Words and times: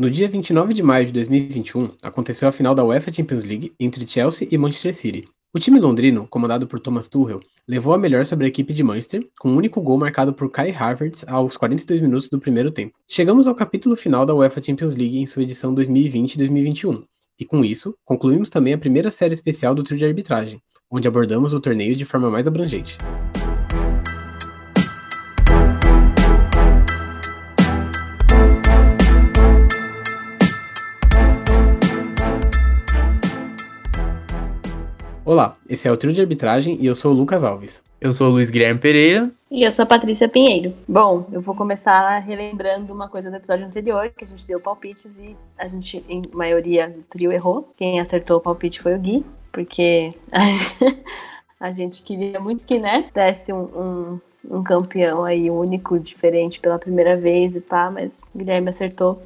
No 0.00 0.08
dia 0.08 0.26
29 0.26 0.72
de 0.72 0.82
maio 0.82 1.04
de 1.04 1.12
2021, 1.12 1.90
aconteceu 2.02 2.48
a 2.48 2.52
final 2.52 2.74
da 2.74 2.82
UEFA 2.82 3.12
Champions 3.12 3.44
League 3.44 3.74
entre 3.78 4.06
Chelsea 4.06 4.48
e 4.50 4.56
Manchester 4.56 4.94
City. 4.94 5.26
O 5.52 5.58
time 5.58 5.78
londrino, 5.78 6.26
comandado 6.26 6.66
por 6.66 6.80
Thomas 6.80 7.06
Tuchel, 7.06 7.40
levou 7.68 7.92
a 7.92 7.98
melhor 7.98 8.24
sobre 8.24 8.46
a 8.46 8.48
equipe 8.48 8.72
de 8.72 8.82
Manchester, 8.82 9.28
com 9.38 9.50
um 9.50 9.56
único 9.56 9.78
gol 9.82 9.98
marcado 9.98 10.32
por 10.32 10.50
Kai 10.50 10.70
Havertz 10.70 11.26
aos 11.28 11.58
42 11.58 12.00
minutos 12.00 12.30
do 12.30 12.40
primeiro 12.40 12.70
tempo. 12.70 12.94
Chegamos 13.06 13.46
ao 13.46 13.54
capítulo 13.54 13.94
final 13.94 14.24
da 14.24 14.34
UEFA 14.34 14.62
Champions 14.62 14.94
League 14.94 15.18
em 15.18 15.26
sua 15.26 15.42
edição 15.42 15.74
2020-2021, 15.74 17.04
e 17.38 17.44
com 17.44 17.62
isso, 17.62 17.94
concluímos 18.02 18.48
também 18.48 18.72
a 18.72 18.78
primeira 18.78 19.10
série 19.10 19.34
especial 19.34 19.74
do 19.74 19.82
trio 19.82 19.98
de 19.98 20.06
arbitragem, 20.06 20.62
onde 20.90 21.08
abordamos 21.08 21.52
o 21.52 21.60
torneio 21.60 21.94
de 21.94 22.06
forma 22.06 22.30
mais 22.30 22.48
abrangente. 22.48 22.96
Olá, 35.30 35.56
esse 35.68 35.86
é 35.86 35.92
o 35.92 35.96
Trio 35.96 36.12
de 36.12 36.20
Arbitragem 36.20 36.76
e 36.80 36.86
eu 36.86 36.94
sou 36.96 37.12
o 37.12 37.14
Lucas 37.14 37.44
Alves. 37.44 37.84
Eu 38.00 38.12
sou 38.12 38.26
o 38.26 38.30
Luiz 38.30 38.50
Guilherme 38.50 38.80
Pereira. 38.80 39.30
E 39.48 39.62
eu 39.62 39.70
sou 39.70 39.84
a 39.84 39.86
Patrícia 39.86 40.28
Pinheiro. 40.28 40.74
Bom, 40.88 41.24
eu 41.30 41.40
vou 41.40 41.54
começar 41.54 42.18
relembrando 42.18 42.92
uma 42.92 43.08
coisa 43.08 43.30
do 43.30 43.36
episódio 43.36 43.64
anterior, 43.64 44.10
que 44.10 44.24
a 44.24 44.26
gente 44.26 44.44
deu 44.44 44.58
palpites 44.58 45.18
e 45.18 45.36
a 45.56 45.68
gente, 45.68 46.04
em 46.08 46.22
maioria 46.32 46.88
do 46.88 47.04
trio, 47.04 47.30
errou. 47.30 47.72
Quem 47.76 48.00
acertou 48.00 48.38
o 48.38 48.40
palpite 48.40 48.82
foi 48.82 48.96
o 48.96 48.98
Gui, 48.98 49.24
porque 49.52 50.12
a 51.60 51.70
gente 51.70 52.02
queria 52.02 52.40
muito 52.40 52.64
que, 52.66 52.80
né, 52.80 53.08
desse 53.14 53.52
um, 53.52 53.62
um, 53.62 54.20
um 54.56 54.64
campeão 54.64 55.22
aí 55.22 55.48
único, 55.48 55.96
diferente 56.00 56.58
pela 56.58 56.76
primeira 56.76 57.16
vez 57.16 57.54
e 57.54 57.60
pá, 57.60 57.88
mas 57.88 58.18
o 58.34 58.38
Guilherme 58.38 58.70
acertou 58.70 59.22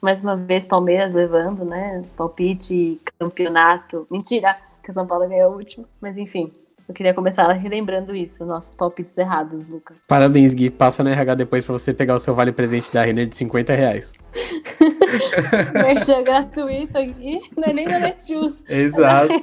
mais 0.00 0.20
uma 0.20 0.34
vez 0.34 0.64
Palmeiras 0.66 1.14
levando, 1.14 1.64
né? 1.64 2.02
Palpite, 2.16 3.00
campeonato. 3.20 4.04
Mentira! 4.10 4.56
Que 4.84 4.90
o 4.90 4.92
São 4.92 5.06
Paulo 5.06 5.28
ganhou 5.28 5.52
o 5.52 5.56
último. 5.56 5.86
Mas 6.00 6.18
enfim, 6.18 6.52
eu 6.86 6.94
queria 6.94 7.14
começar 7.14 7.50
relembrando 7.52 8.14
isso, 8.14 8.44
nossos 8.44 8.74
palpites 8.74 9.16
errados, 9.16 9.66
Lucas. 9.66 9.96
Parabéns, 10.06 10.52
Gui. 10.52 10.70
Passa 10.70 11.02
na 11.02 11.10
RH 11.10 11.36
depois 11.36 11.64
pra 11.64 11.72
você 11.72 11.94
pegar 11.94 12.14
o 12.14 12.18
seu 12.18 12.34
vale 12.34 12.52
presente 12.52 12.92
da 12.92 13.02
Renner 13.02 13.26
de 13.26 13.36
50 13.36 13.74
reais. 13.74 14.12
Merchan 15.72 16.22
gratuito 16.22 16.98
aqui, 16.98 17.40
não 17.56 17.64
é 17.64 17.72
nem 17.72 17.86
da 17.86 17.98
Netshoes. 17.98 18.62
Exato. 18.68 19.32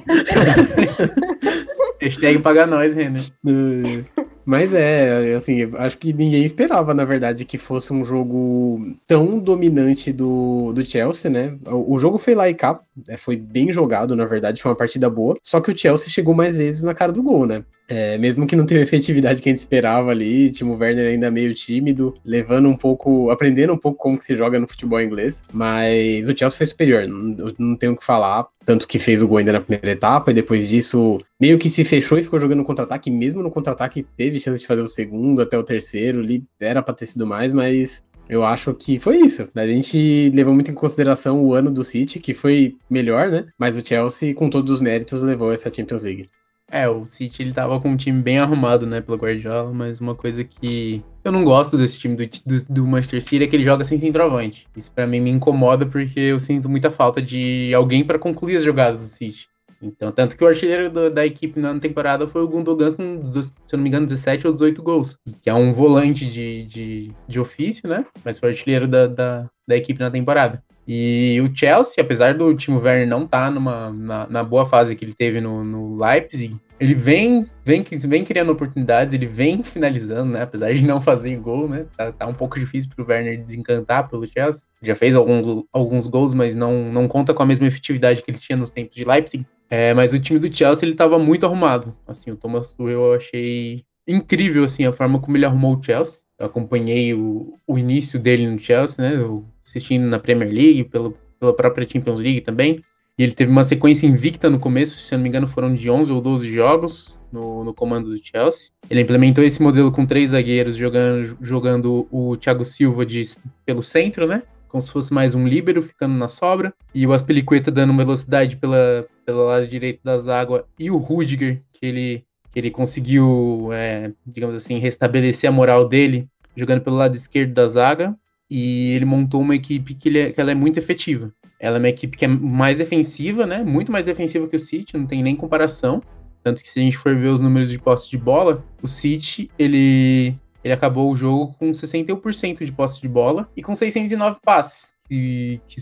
Hashtag 2.00 2.38
paga 2.38 2.66
nós, 2.66 2.94
Renner. 2.94 3.22
Mas 4.44 4.74
é, 4.74 5.34
assim, 5.34 5.70
acho 5.76 5.96
que 5.98 6.12
ninguém 6.12 6.44
esperava, 6.44 6.92
na 6.92 7.04
verdade, 7.04 7.44
que 7.44 7.56
fosse 7.56 7.92
um 7.92 8.04
jogo 8.04 8.96
tão 9.06 9.38
dominante 9.38 10.12
do, 10.12 10.72
do 10.72 10.84
Chelsea, 10.84 11.30
né? 11.30 11.56
O, 11.66 11.94
o 11.94 11.98
jogo 11.98 12.18
foi 12.18 12.34
lá 12.34 12.48
e 12.48 12.54
cá, 12.54 12.80
é, 13.08 13.16
foi 13.16 13.36
bem 13.36 13.70
jogado, 13.70 14.16
na 14.16 14.24
verdade, 14.24 14.60
foi 14.60 14.70
uma 14.70 14.76
partida 14.76 15.08
boa. 15.08 15.36
Só 15.42 15.60
que 15.60 15.70
o 15.70 15.78
Chelsea 15.78 16.08
chegou 16.08 16.34
mais 16.34 16.56
vezes 16.56 16.82
na 16.82 16.94
cara 16.94 17.12
do 17.12 17.22
gol, 17.22 17.46
né? 17.46 17.64
É, 17.88 18.16
mesmo 18.16 18.46
que 18.46 18.56
não 18.56 18.64
teve 18.64 18.80
a 18.80 18.84
efetividade 18.84 19.42
que 19.42 19.48
a 19.48 19.52
gente 19.52 19.58
esperava 19.58 20.10
ali, 20.10 20.50
Timo 20.50 20.76
Werner 20.76 21.10
ainda 21.10 21.30
meio 21.30 21.52
tímido, 21.52 22.14
levando 22.24 22.68
um 22.68 22.76
pouco, 22.76 23.30
aprendendo 23.30 23.72
um 23.72 23.78
pouco 23.78 23.98
como 23.98 24.18
que 24.18 24.24
se 24.24 24.34
joga 24.34 24.58
no 24.58 24.66
futebol 24.66 25.00
inglês. 25.00 25.42
Mas 25.52 26.28
o 26.28 26.36
Chelsea 26.36 26.56
foi 26.56 26.66
superior, 26.66 27.06
não, 27.06 27.52
não 27.58 27.76
tenho 27.76 27.92
o 27.92 27.96
que 27.96 28.04
falar. 28.04 28.46
Tanto 28.64 28.86
que 28.86 28.98
fez 28.98 29.22
o 29.22 29.28
gol 29.28 29.38
ainda 29.38 29.52
na 29.52 29.60
primeira 29.60 29.90
etapa, 29.90 30.30
e 30.30 30.34
depois 30.34 30.68
disso 30.68 31.20
meio 31.40 31.58
que 31.58 31.68
se 31.68 31.84
fechou 31.84 32.18
e 32.18 32.22
ficou 32.22 32.38
jogando 32.38 32.64
contra-ataque. 32.64 33.10
Mesmo 33.10 33.42
no 33.42 33.50
contra-ataque 33.50 34.02
teve 34.16 34.38
chance 34.38 34.60
de 34.60 34.66
fazer 34.66 34.82
o 34.82 34.86
segundo 34.86 35.42
até 35.42 35.58
o 35.58 35.64
terceiro, 35.64 36.20
ali 36.20 36.44
era 36.60 36.82
pra 36.82 36.94
ter 36.94 37.06
sido 37.06 37.26
mais, 37.26 37.52
mas 37.52 38.02
eu 38.28 38.44
acho 38.44 38.72
que 38.72 38.98
foi 38.98 39.18
isso. 39.18 39.48
A 39.54 39.66
gente 39.66 40.30
levou 40.30 40.54
muito 40.54 40.70
em 40.70 40.74
consideração 40.74 41.44
o 41.44 41.52
ano 41.52 41.70
do 41.70 41.84
City, 41.84 42.20
que 42.20 42.32
foi 42.32 42.76
melhor, 42.88 43.28
né? 43.30 43.46
Mas 43.58 43.76
o 43.76 43.84
Chelsea, 43.84 44.34
com 44.34 44.48
todos 44.48 44.72
os 44.72 44.80
méritos, 44.80 45.20
levou 45.22 45.52
essa 45.52 45.72
Champions 45.72 46.02
League. 46.02 46.30
É, 46.74 46.88
o 46.88 47.04
City 47.04 47.42
ele 47.42 47.52
tava 47.52 47.78
com 47.78 47.90
um 47.90 47.96
time 47.98 48.22
bem 48.22 48.38
arrumado, 48.38 48.86
né, 48.86 49.02
pelo 49.02 49.18
Guardiola, 49.18 49.70
mas 49.74 50.00
uma 50.00 50.14
coisa 50.14 50.42
que 50.42 51.04
eu 51.22 51.30
não 51.30 51.44
gosto 51.44 51.76
desse 51.76 52.00
time 52.00 52.16
do, 52.16 52.26
do, 52.46 52.64
do 52.64 52.86
Manchester 52.86 53.22
City 53.22 53.44
é 53.44 53.46
que 53.46 53.54
ele 53.54 53.62
joga 53.62 53.84
sem 53.84 53.98
centroavante. 53.98 54.66
Isso 54.74 54.90
para 54.90 55.06
mim 55.06 55.20
me 55.20 55.30
incomoda 55.30 55.84
porque 55.84 56.18
eu 56.18 56.38
sinto 56.38 56.70
muita 56.70 56.90
falta 56.90 57.20
de 57.20 57.74
alguém 57.74 58.02
para 58.02 58.18
concluir 58.18 58.56
as 58.56 58.64
jogadas 58.64 59.00
do 59.00 59.06
City. 59.06 59.52
Então, 59.82 60.10
tanto 60.10 60.34
que 60.34 60.42
o 60.42 60.46
artilheiro 60.46 60.88
do, 60.88 61.10
da 61.10 61.26
equipe 61.26 61.60
na 61.60 61.78
temporada 61.78 62.26
foi 62.26 62.42
o 62.42 62.48
Gundogan 62.48 62.92
com, 62.94 63.30
se 63.32 63.74
eu 63.74 63.76
não 63.76 63.82
me 63.82 63.88
engano, 63.88 64.06
17 64.06 64.46
ou 64.46 64.52
18 64.54 64.82
gols. 64.82 65.18
Que 65.42 65.50
é 65.50 65.54
um 65.54 65.74
volante 65.74 66.24
de, 66.24 66.62
de, 66.62 67.12
de 67.28 67.40
ofício, 67.40 67.88
né? 67.88 68.06
Mas 68.24 68.38
foi 68.38 68.48
o 68.48 68.52
artilheiro 68.52 68.86
da, 68.86 69.08
da, 69.08 69.50
da 69.66 69.76
equipe 69.76 70.00
na 70.00 70.10
temporada. 70.10 70.62
E 70.86 71.40
o 71.40 71.56
Chelsea, 71.56 72.02
apesar 72.02 72.34
do 72.34 72.54
Timo 72.54 72.80
Werner 72.80 73.08
não 73.08 73.24
estar 73.24 73.46
tá 73.46 73.50
numa, 73.50 73.90
na, 73.92 74.26
na, 74.28 74.44
boa 74.44 74.64
fase 74.64 74.96
que 74.96 75.04
ele 75.04 75.14
teve 75.14 75.40
no, 75.40 75.64
no 75.64 75.96
Leipzig, 75.96 76.56
ele 76.82 76.96
vem, 76.96 77.46
vem, 77.64 77.84
vem 77.84 78.24
criando 78.24 78.50
oportunidades, 78.50 79.14
ele 79.14 79.24
vem 79.24 79.62
finalizando, 79.62 80.32
né? 80.32 80.42
Apesar 80.42 80.74
de 80.74 80.82
não 80.84 81.00
fazer 81.00 81.36
gol, 81.36 81.68
né? 81.68 81.86
Tá, 81.96 82.10
tá 82.10 82.26
um 82.26 82.34
pouco 82.34 82.58
difícil 82.58 82.90
pro 82.90 83.06
Werner 83.08 83.40
desencantar 83.40 84.08
pelo 84.08 84.26
Chelsea. 84.26 84.64
Já 84.82 84.96
fez 84.96 85.14
algum, 85.14 85.62
alguns 85.72 86.08
gols, 86.08 86.34
mas 86.34 86.56
não, 86.56 86.90
não 86.90 87.06
conta 87.06 87.32
com 87.32 87.40
a 87.40 87.46
mesma 87.46 87.68
efetividade 87.68 88.20
que 88.20 88.32
ele 88.32 88.38
tinha 88.38 88.56
nos 88.56 88.68
tempos 88.68 88.96
de 88.96 89.04
Leipzig. 89.04 89.46
É, 89.70 89.94
mas 89.94 90.12
o 90.12 90.18
time 90.18 90.40
do 90.40 90.52
Chelsea, 90.52 90.84
ele 90.84 90.96
tava 90.96 91.20
muito 91.20 91.46
arrumado. 91.46 91.96
Assim, 92.04 92.32
o 92.32 92.36
Thomas 92.36 92.72
Tuchel 92.72 92.88
eu 92.88 93.14
achei 93.14 93.84
incrível, 94.04 94.64
assim, 94.64 94.84
a 94.84 94.92
forma 94.92 95.20
como 95.20 95.36
ele 95.36 95.46
arrumou 95.46 95.78
o 95.78 95.82
Chelsea. 95.82 96.18
Eu 96.36 96.46
acompanhei 96.46 97.14
o, 97.14 97.54
o 97.64 97.78
início 97.78 98.18
dele 98.18 98.50
no 98.50 98.58
Chelsea, 98.58 98.96
né? 98.98 99.24
Assistindo 99.64 100.04
na 100.08 100.18
Premier 100.18 100.50
League, 100.50 100.82
pelo, 100.82 101.16
pela 101.38 101.54
própria 101.54 101.88
Champions 101.88 102.18
League 102.18 102.40
também. 102.40 102.82
Ele 103.22 103.32
teve 103.32 103.50
uma 103.50 103.64
sequência 103.64 104.06
invicta 104.06 104.50
no 104.50 104.58
começo, 104.58 104.96
se 104.96 105.14
não 105.14 105.22
me 105.22 105.28
engano, 105.28 105.46
foram 105.46 105.74
de 105.74 105.88
11 105.88 106.10
ou 106.12 106.20
12 106.20 106.52
jogos 106.52 107.16
no, 107.30 107.64
no 107.64 107.72
comando 107.72 108.08
do 108.08 108.16
Chelsea. 108.22 108.70
Ele 108.90 109.00
implementou 109.00 109.44
esse 109.44 109.62
modelo 109.62 109.92
com 109.92 110.04
três 110.04 110.30
zagueiros, 110.30 110.76
jogando, 110.76 111.36
jogando 111.40 112.06
o 112.10 112.36
Thiago 112.36 112.64
Silva 112.64 113.06
de, 113.06 113.22
pelo 113.64 113.82
centro, 113.82 114.26
né? 114.26 114.42
Como 114.68 114.82
se 114.82 114.90
fosse 114.90 115.12
mais 115.12 115.34
um 115.34 115.46
líbero 115.46 115.82
ficando 115.82 116.14
na 116.14 116.28
sobra. 116.28 116.74
E 116.94 117.06
o 117.06 117.12
Aspilicueta 117.12 117.70
dando 117.70 117.96
velocidade 117.96 118.56
pela, 118.56 119.06
pelo 119.24 119.46
lado 119.46 119.66
direito 119.66 120.00
das 120.02 120.28
águas. 120.28 120.64
E 120.78 120.90
o 120.90 120.96
Rudiger, 120.96 121.62
que 121.72 121.86
ele, 121.86 122.24
que 122.50 122.58
ele 122.58 122.70
conseguiu, 122.70 123.68
é, 123.72 124.12
digamos 124.26 124.56
assim, 124.56 124.78
restabelecer 124.78 125.48
a 125.48 125.52
moral 125.52 125.86
dele, 125.86 126.26
jogando 126.56 126.80
pelo 126.80 126.96
lado 126.96 127.14
esquerdo 127.14 127.52
da 127.52 127.68
zaga 127.68 128.16
e 128.54 128.90
ele 128.94 129.06
montou 129.06 129.40
uma 129.40 129.54
equipe 129.54 129.94
que, 129.94 130.18
é, 130.18 130.30
que 130.30 130.38
ela 130.38 130.50
é 130.50 130.54
muito 130.54 130.76
efetiva. 130.76 131.32
Ela 131.58 131.76
é 131.76 131.78
uma 131.78 131.88
equipe 131.88 132.18
que 132.18 132.26
é 132.26 132.28
mais 132.28 132.76
defensiva, 132.76 133.46
né? 133.46 133.62
Muito 133.62 133.90
mais 133.90 134.04
defensiva 134.04 134.46
que 134.46 134.54
o 134.54 134.58
City, 134.58 134.94
não 134.94 135.06
tem 135.06 135.22
nem 135.22 135.34
comparação. 135.34 136.02
Tanto 136.44 136.62
que 136.62 136.68
se 136.68 136.78
a 136.78 136.82
gente 136.82 136.98
for 136.98 137.16
ver 137.16 137.28
os 137.28 137.40
números 137.40 137.70
de 137.70 137.78
posse 137.78 138.10
de 138.10 138.18
bola, 138.18 138.62
o 138.82 138.86
City, 138.86 139.50
ele, 139.58 140.34
ele 140.62 140.74
acabou 140.74 141.10
o 141.10 141.16
jogo 141.16 141.54
com 141.58 141.70
61% 141.70 142.62
de 142.62 142.72
posse 142.72 143.00
de 143.00 143.08
bola 143.08 143.48
e 143.56 143.62
com 143.62 143.74
609 143.74 144.38
passes. 144.44 144.92
Que, 145.08 145.58
que, 145.66 145.80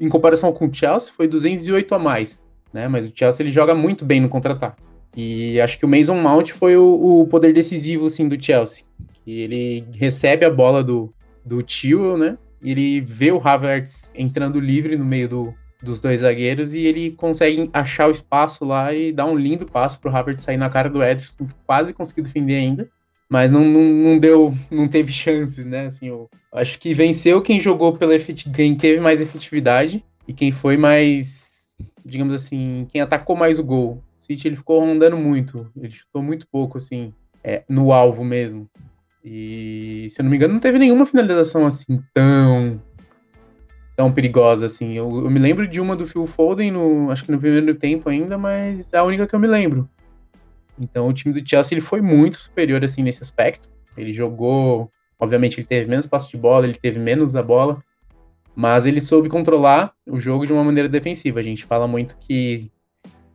em 0.00 0.08
comparação 0.08 0.50
com 0.54 0.68
o 0.68 0.72
Chelsea, 0.72 1.12
foi 1.14 1.28
208 1.28 1.94
a 1.94 1.98
mais. 1.98 2.42
Né? 2.72 2.88
Mas 2.88 3.08
o 3.08 3.12
Chelsea 3.14 3.44
ele 3.44 3.52
joga 3.52 3.74
muito 3.74 4.06
bem 4.06 4.22
no 4.22 4.30
contra-ataque. 4.30 4.82
E 5.14 5.60
acho 5.60 5.78
que 5.78 5.84
o 5.84 5.88
Mason 5.88 6.18
Mount 6.18 6.52
foi 6.52 6.78
o, 6.78 7.20
o 7.20 7.26
poder 7.26 7.52
decisivo 7.52 8.06
assim, 8.06 8.26
do 8.26 8.42
Chelsea. 8.42 8.84
Que 9.22 9.40
ele 9.40 9.84
recebe 9.92 10.46
a 10.46 10.50
bola 10.50 10.82
do, 10.82 11.12
do 11.46 11.62
Tio, 11.62 12.18
né? 12.18 12.36
Ele 12.62 13.00
vê 13.00 13.30
o 13.30 13.40
Havertz 13.40 14.10
entrando 14.14 14.58
livre 14.58 14.96
no 14.96 15.04
meio 15.04 15.28
do, 15.28 15.54
dos 15.82 16.00
dois 16.00 16.20
zagueiros 16.20 16.74
e 16.74 16.80
ele 16.80 17.12
consegue 17.12 17.70
achar 17.72 18.08
o 18.08 18.10
espaço 18.10 18.64
lá 18.64 18.92
e 18.92 19.12
dar 19.12 19.26
um 19.26 19.36
lindo 19.36 19.64
passo 19.64 20.00
pro 20.00 20.14
Havertz 20.14 20.42
sair 20.42 20.56
na 20.56 20.68
cara 20.68 20.90
do 20.90 21.02
Ederson, 21.02 21.46
que 21.46 21.54
quase 21.64 21.94
conseguiu 21.94 22.24
defender 22.24 22.56
ainda, 22.56 22.88
mas 23.28 23.50
não, 23.50 23.64
não, 23.64 23.82
não 23.82 24.18
deu, 24.18 24.52
não 24.70 24.88
teve 24.88 25.12
chances, 25.12 25.64
né? 25.64 25.86
Assim, 25.86 26.08
eu 26.08 26.28
acho 26.52 26.78
que 26.78 26.92
venceu 26.92 27.40
quem 27.40 27.60
jogou 27.60 27.92
pela 27.92 28.18
quem 28.54 28.74
teve 28.74 29.00
mais 29.00 29.20
efetividade 29.20 30.04
e 30.26 30.32
quem 30.32 30.50
foi 30.50 30.76
mais, 30.76 31.70
digamos 32.04 32.34
assim, 32.34 32.86
quem 32.90 33.00
atacou 33.00 33.36
mais 33.36 33.58
o 33.58 33.64
gol. 33.64 34.02
O 34.18 34.24
City 34.24 34.48
ele 34.48 34.56
ficou 34.56 34.80
rondando 34.80 35.16
muito, 35.16 35.70
ele 35.76 35.92
chutou 35.92 36.22
muito 36.22 36.48
pouco 36.50 36.78
assim, 36.78 37.12
é, 37.44 37.62
no 37.68 37.92
alvo 37.92 38.24
mesmo. 38.24 38.68
E, 39.28 40.06
se 40.08 40.20
eu 40.20 40.22
não 40.22 40.30
me 40.30 40.36
engano, 40.36 40.54
não 40.54 40.60
teve 40.60 40.78
nenhuma 40.78 41.04
finalização 41.04 41.66
assim 41.66 42.00
tão 42.14 42.80
tão 43.96 44.12
perigosa 44.12 44.66
assim. 44.66 44.92
Eu, 44.92 45.24
eu, 45.24 45.30
me 45.30 45.40
lembro 45.40 45.66
de 45.66 45.80
uma 45.80 45.96
do 45.96 46.06
Phil 46.06 46.26
Foden, 46.28 46.70
no, 46.70 47.10
acho 47.10 47.24
que 47.24 47.32
no 47.32 47.40
primeiro 47.40 47.74
tempo 47.74 48.08
ainda, 48.08 48.38
mas 48.38 48.92
é 48.92 48.98
a 48.98 49.02
única 49.02 49.26
que 49.26 49.34
eu 49.34 49.40
me 49.40 49.48
lembro. 49.48 49.90
Então 50.78 51.08
o 51.08 51.12
time 51.12 51.34
do 51.34 51.48
Chelsea 51.48 51.74
ele 51.74 51.80
foi 51.80 52.00
muito 52.00 52.36
superior 52.36 52.84
assim 52.84 53.02
nesse 53.02 53.20
aspecto. 53.20 53.68
Ele 53.96 54.12
jogou, 54.12 54.92
obviamente 55.18 55.58
ele 55.58 55.66
teve 55.66 55.90
menos 55.90 56.06
passe 56.06 56.30
de 56.30 56.36
bola, 56.36 56.66
ele 56.66 56.78
teve 56.80 57.00
menos 57.00 57.32
da 57.32 57.42
bola, 57.42 57.82
mas 58.54 58.86
ele 58.86 59.00
soube 59.00 59.28
controlar 59.28 59.92
o 60.06 60.20
jogo 60.20 60.46
de 60.46 60.52
uma 60.52 60.62
maneira 60.62 60.88
defensiva. 60.88 61.40
A 61.40 61.42
gente 61.42 61.64
fala 61.64 61.88
muito 61.88 62.16
que 62.18 62.70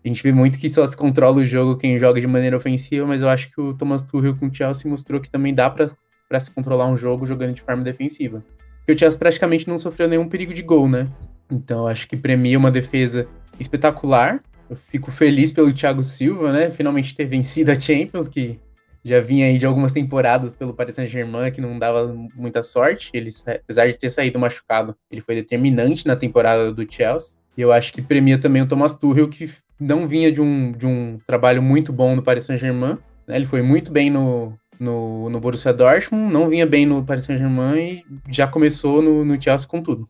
a 0.04 0.08
gente 0.08 0.24
vê 0.24 0.32
muito 0.32 0.58
que 0.58 0.70
só 0.70 0.86
se 0.86 0.98
controla 0.98 1.38
o 1.38 1.46
jogo 1.46 1.78
quem 1.78 2.00
joga 2.00 2.20
de 2.20 2.28
maneira 2.28 2.58
ofensiva, 2.58 3.06
mas 3.06 3.22
eu 3.22 3.30
acho 3.30 3.50
que 3.50 3.62
o 3.62 3.74
Thomas 3.74 4.02
Tuchel 4.02 4.36
com 4.36 4.48
o 4.48 4.54
Chelsea 4.54 4.90
mostrou 4.90 5.22
que 5.22 5.30
também 5.30 5.54
dá 5.54 5.70
para 5.70 6.40
se 6.40 6.50
controlar 6.50 6.88
um 6.88 6.98
jogo 6.98 7.26
jogando 7.26 7.54
de 7.54 7.62
forma 7.62 7.84
defensiva. 7.84 8.44
Porque 8.80 8.94
o 8.94 8.98
Chelsea 8.98 9.20
praticamente 9.20 9.68
não 9.68 9.78
sofreu 9.78 10.08
nenhum 10.08 10.28
perigo 10.28 10.54
de 10.54 10.64
gol, 10.64 10.90
né? 10.90 11.08
Então 11.52 11.86
acho 11.86 12.08
que 12.08 12.18
premia 12.18 12.58
uma 12.58 12.72
defesa 12.72 13.28
espetacular. 13.60 14.40
Eu 14.68 14.76
fico 14.76 15.12
feliz 15.12 15.52
pelo 15.52 15.72
Thiago 15.72 16.02
Silva, 16.02 16.52
né? 16.52 16.70
Finalmente 16.70 17.14
ter 17.14 17.26
vencido 17.26 17.72
a 17.72 17.80
Champions, 17.80 18.28
que 18.28 18.60
já 19.04 19.20
vinha 19.20 19.48
aí 19.48 19.58
de 19.58 19.66
algumas 19.66 19.92
temporadas 19.92 20.56
pelo 20.56 20.74
Paris 20.74 20.96
Saint-Germain, 20.96 21.52
que 21.52 21.62
não 21.62 21.78
dava 21.78 22.16
muita 22.36 22.64
sorte. 22.64 23.12
Ele, 23.14 23.30
apesar 23.46 23.88
de 23.88 23.94
ter 23.94 24.10
saído 24.10 24.40
machucado, 24.40 24.96
ele 25.12 25.22
foi 25.22 25.36
determinante 25.36 26.08
na 26.08 26.16
temporada 26.16 26.72
do 26.72 26.92
Chelsea. 26.92 27.38
E 27.58 27.62
eu 27.62 27.72
acho 27.72 27.92
que 27.92 28.02
premia 28.02 28.38
também 28.38 28.62
o 28.62 28.68
Thomas 28.68 28.94
Tuchel, 28.94 29.28
que 29.28 29.52
não 29.82 30.08
vinha 30.08 30.32
de 30.32 30.40
um, 30.40 30.72
de 30.72 30.86
um 30.86 31.20
trabalho 31.26 31.62
muito 31.62 31.92
bom 31.92 32.16
no 32.16 32.22
Paris 32.22 32.46
Saint-Germain. 32.46 33.00
Né? 33.26 33.36
Ele 33.36 33.46
foi 33.46 33.64
muito 33.64 33.92
bem 33.92 34.12
no, 34.12 34.54
no, 34.80 35.28
no 35.28 35.40
Borussia 35.40 35.74
Dortmund, 35.74 36.32
não 36.32 36.48
vinha 36.48 36.68
bem 36.68 36.86
no 36.86 37.04
Paris 37.04 37.26
Saint-Germain 37.26 38.04
e 38.04 38.06
já 38.30 38.48
começou 38.48 39.02
no, 39.02 39.26
no 39.26 39.42
Chelsea 39.42 39.68
com 39.68 39.82
tudo. 39.82 40.08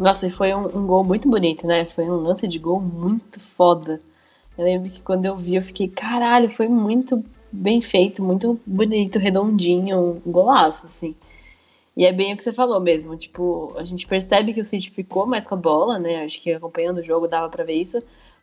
Nossa, 0.00 0.26
e 0.26 0.30
foi 0.30 0.54
um, 0.54 0.62
um, 0.62 0.86
gol 0.86 1.04
muito 1.04 1.28
bonito, 1.28 1.66
né? 1.66 1.84
Foi 1.84 2.04
um 2.04 2.16
lance 2.16 2.48
de 2.48 2.58
gol 2.58 2.80
muito 2.80 3.38
foda. 3.38 4.00
Eu 4.56 4.64
lembro 4.64 4.88
que 4.90 5.02
quando 5.02 5.26
eu 5.26 5.36
vi, 5.36 5.54
eu 5.54 5.62
fiquei, 5.62 5.86
caralho, 5.86 6.48
foi 6.48 6.66
muito 6.66 7.22
bem 7.52 7.82
feito, 7.82 8.22
muito 8.22 8.58
bonito, 8.66 9.18
redondinho, 9.18 10.22
um 10.26 10.30
golaço, 10.30 10.86
assim. 10.86 11.14
E 11.94 12.06
é 12.06 12.12
bem 12.12 12.32
o 12.32 12.36
que 12.38 12.42
você 12.42 12.54
falou 12.54 12.80
mesmo, 12.80 13.14
tipo, 13.16 13.74
a 13.76 13.84
gente 13.84 14.06
percebe 14.06 14.54
que 14.54 14.60
o 14.60 14.64
City 14.64 14.90
ficou 14.90 15.26
mais 15.26 15.46
com 15.46 15.54
a 15.54 15.58
bola, 15.58 15.98
né? 15.98 16.24
Acho 16.24 16.40
que 16.40 16.50
acompanhando 16.50 16.98
o 16.98 17.02
jogo 17.02 17.28
dava 17.28 17.50
para 17.50 17.64
ver 17.64 17.74
isso, 17.74 18.02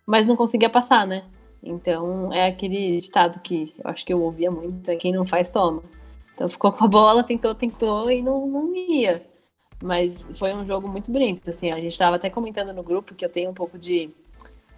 mas 0.10 0.26
não 0.26 0.36
conseguia 0.36 0.72
passar, 0.72 1.06
né? 1.06 1.24
Então 1.62 2.34
é 2.34 2.48
aquele 2.48 3.00
ditado 3.00 3.40
que 3.42 3.76
eu 3.78 3.92
acho 3.92 4.04
que 4.04 4.12
eu 4.12 4.20
ouvia 4.20 4.50
muito, 4.50 4.90
é 4.90 4.96
quem 4.96 5.14
não 5.14 5.24
faz 5.24 5.52
toma. 5.52 5.84
Então 6.34 6.50
ficou 6.50 6.72
com 6.72 6.84
a 6.84 6.88
bola, 6.88 7.24
tentou, 7.24 7.54
tentou 7.54 8.10
e 8.10 8.24
não, 8.24 8.48
não 8.48 8.76
ia. 8.76 9.22
Mas 9.84 10.28
foi 10.34 10.52
um 10.52 10.66
jogo 10.66 10.88
muito 10.88 11.12
bonito, 11.12 11.48
assim, 11.52 11.72
a 11.72 11.76
gente 11.76 11.92
estava 11.92 12.16
até 12.16 12.28
comentando 12.28 12.74
no 12.74 12.82
grupo 12.82 13.14
que 13.14 13.24
eu 13.24 13.30
tenho 13.30 13.52
um 13.52 13.54
pouco 13.54 13.78
de 13.78 14.10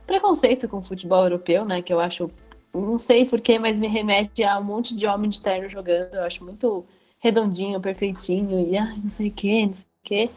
preconceito 0.06 0.68
com 0.68 0.80
o 0.80 0.84
futebol 0.84 1.24
europeu, 1.24 1.64
né, 1.64 1.82
que 1.82 1.94
eu 1.94 2.02
acho, 2.02 2.30
não 2.74 2.98
sei 2.98 3.26
porquê, 3.26 3.58
mas 3.58 3.80
me 3.80 3.88
remete 3.88 4.44
a 4.44 4.60
um 4.60 4.64
monte 4.66 4.94
de 4.94 5.08
homem 5.08 5.30
de 5.30 5.40
terno 5.40 5.70
jogando, 5.70 6.16
eu 6.16 6.24
acho 6.24 6.44
muito 6.44 6.86
redondinho, 7.20 7.80
perfeitinho, 7.80 8.60
e 8.60 8.78
ah, 8.78 8.94
não 9.02 9.10
sei 9.10 9.30
o 9.30 9.32
que, 9.32 9.66
não 9.66 9.74
sei 9.74 9.86
o 9.86 10.04
que. 10.04 10.30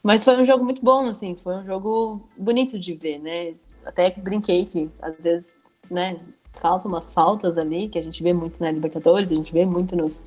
Mas 0.00 0.24
foi 0.24 0.40
um 0.40 0.44
jogo 0.44 0.64
muito 0.64 0.80
bom, 0.80 1.06
assim, 1.06 1.34
foi 1.34 1.56
um 1.56 1.66
jogo 1.66 2.28
bonito 2.38 2.78
de 2.78 2.94
ver, 2.94 3.18
né, 3.18 3.54
até 3.84 4.10
brinquei 4.10 4.64
que 4.64 4.90
às 5.00 5.16
vezes, 5.18 5.56
né, 5.90 6.18
faltam 6.52 6.90
umas 6.90 7.12
faltas 7.12 7.56
ali, 7.56 7.88
que 7.88 7.98
a 7.98 8.02
gente 8.02 8.22
vê 8.22 8.32
muito 8.32 8.60
na 8.60 8.70
Libertadores, 8.70 9.32
a 9.32 9.34
gente 9.34 9.52
vê 9.52 9.64
muito 9.64 9.96
nos 9.96 10.22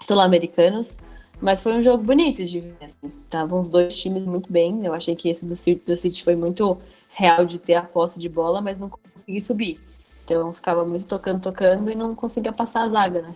sul-americanos, 0.00 0.96
mas 1.40 1.60
foi 1.60 1.72
um 1.72 1.82
jogo 1.82 2.02
bonito 2.02 2.44
de 2.44 2.60
ver. 2.60 2.76
Assim. 2.82 3.10
Estavam 3.24 3.60
os 3.60 3.68
dois 3.68 3.96
times 4.00 4.24
muito 4.24 4.52
bem. 4.52 4.84
Eu 4.84 4.94
achei 4.94 5.16
que 5.16 5.28
esse 5.28 5.44
do, 5.44 5.54
do 5.84 5.96
City 5.96 6.22
foi 6.22 6.36
muito 6.36 6.78
real 7.10 7.44
de 7.44 7.58
ter 7.58 7.74
a 7.74 7.82
posse 7.82 8.20
de 8.20 8.28
bola, 8.28 8.60
mas 8.60 8.78
não 8.78 8.88
consegui 8.88 9.40
subir. 9.40 9.80
Então 10.24 10.52
ficava 10.52 10.84
muito 10.84 11.04
tocando, 11.06 11.40
tocando 11.40 11.90
e 11.90 11.94
não 11.94 12.14
conseguia 12.14 12.52
passar 12.52 12.82
a 12.82 12.88
zaga, 12.88 13.22
né? 13.22 13.34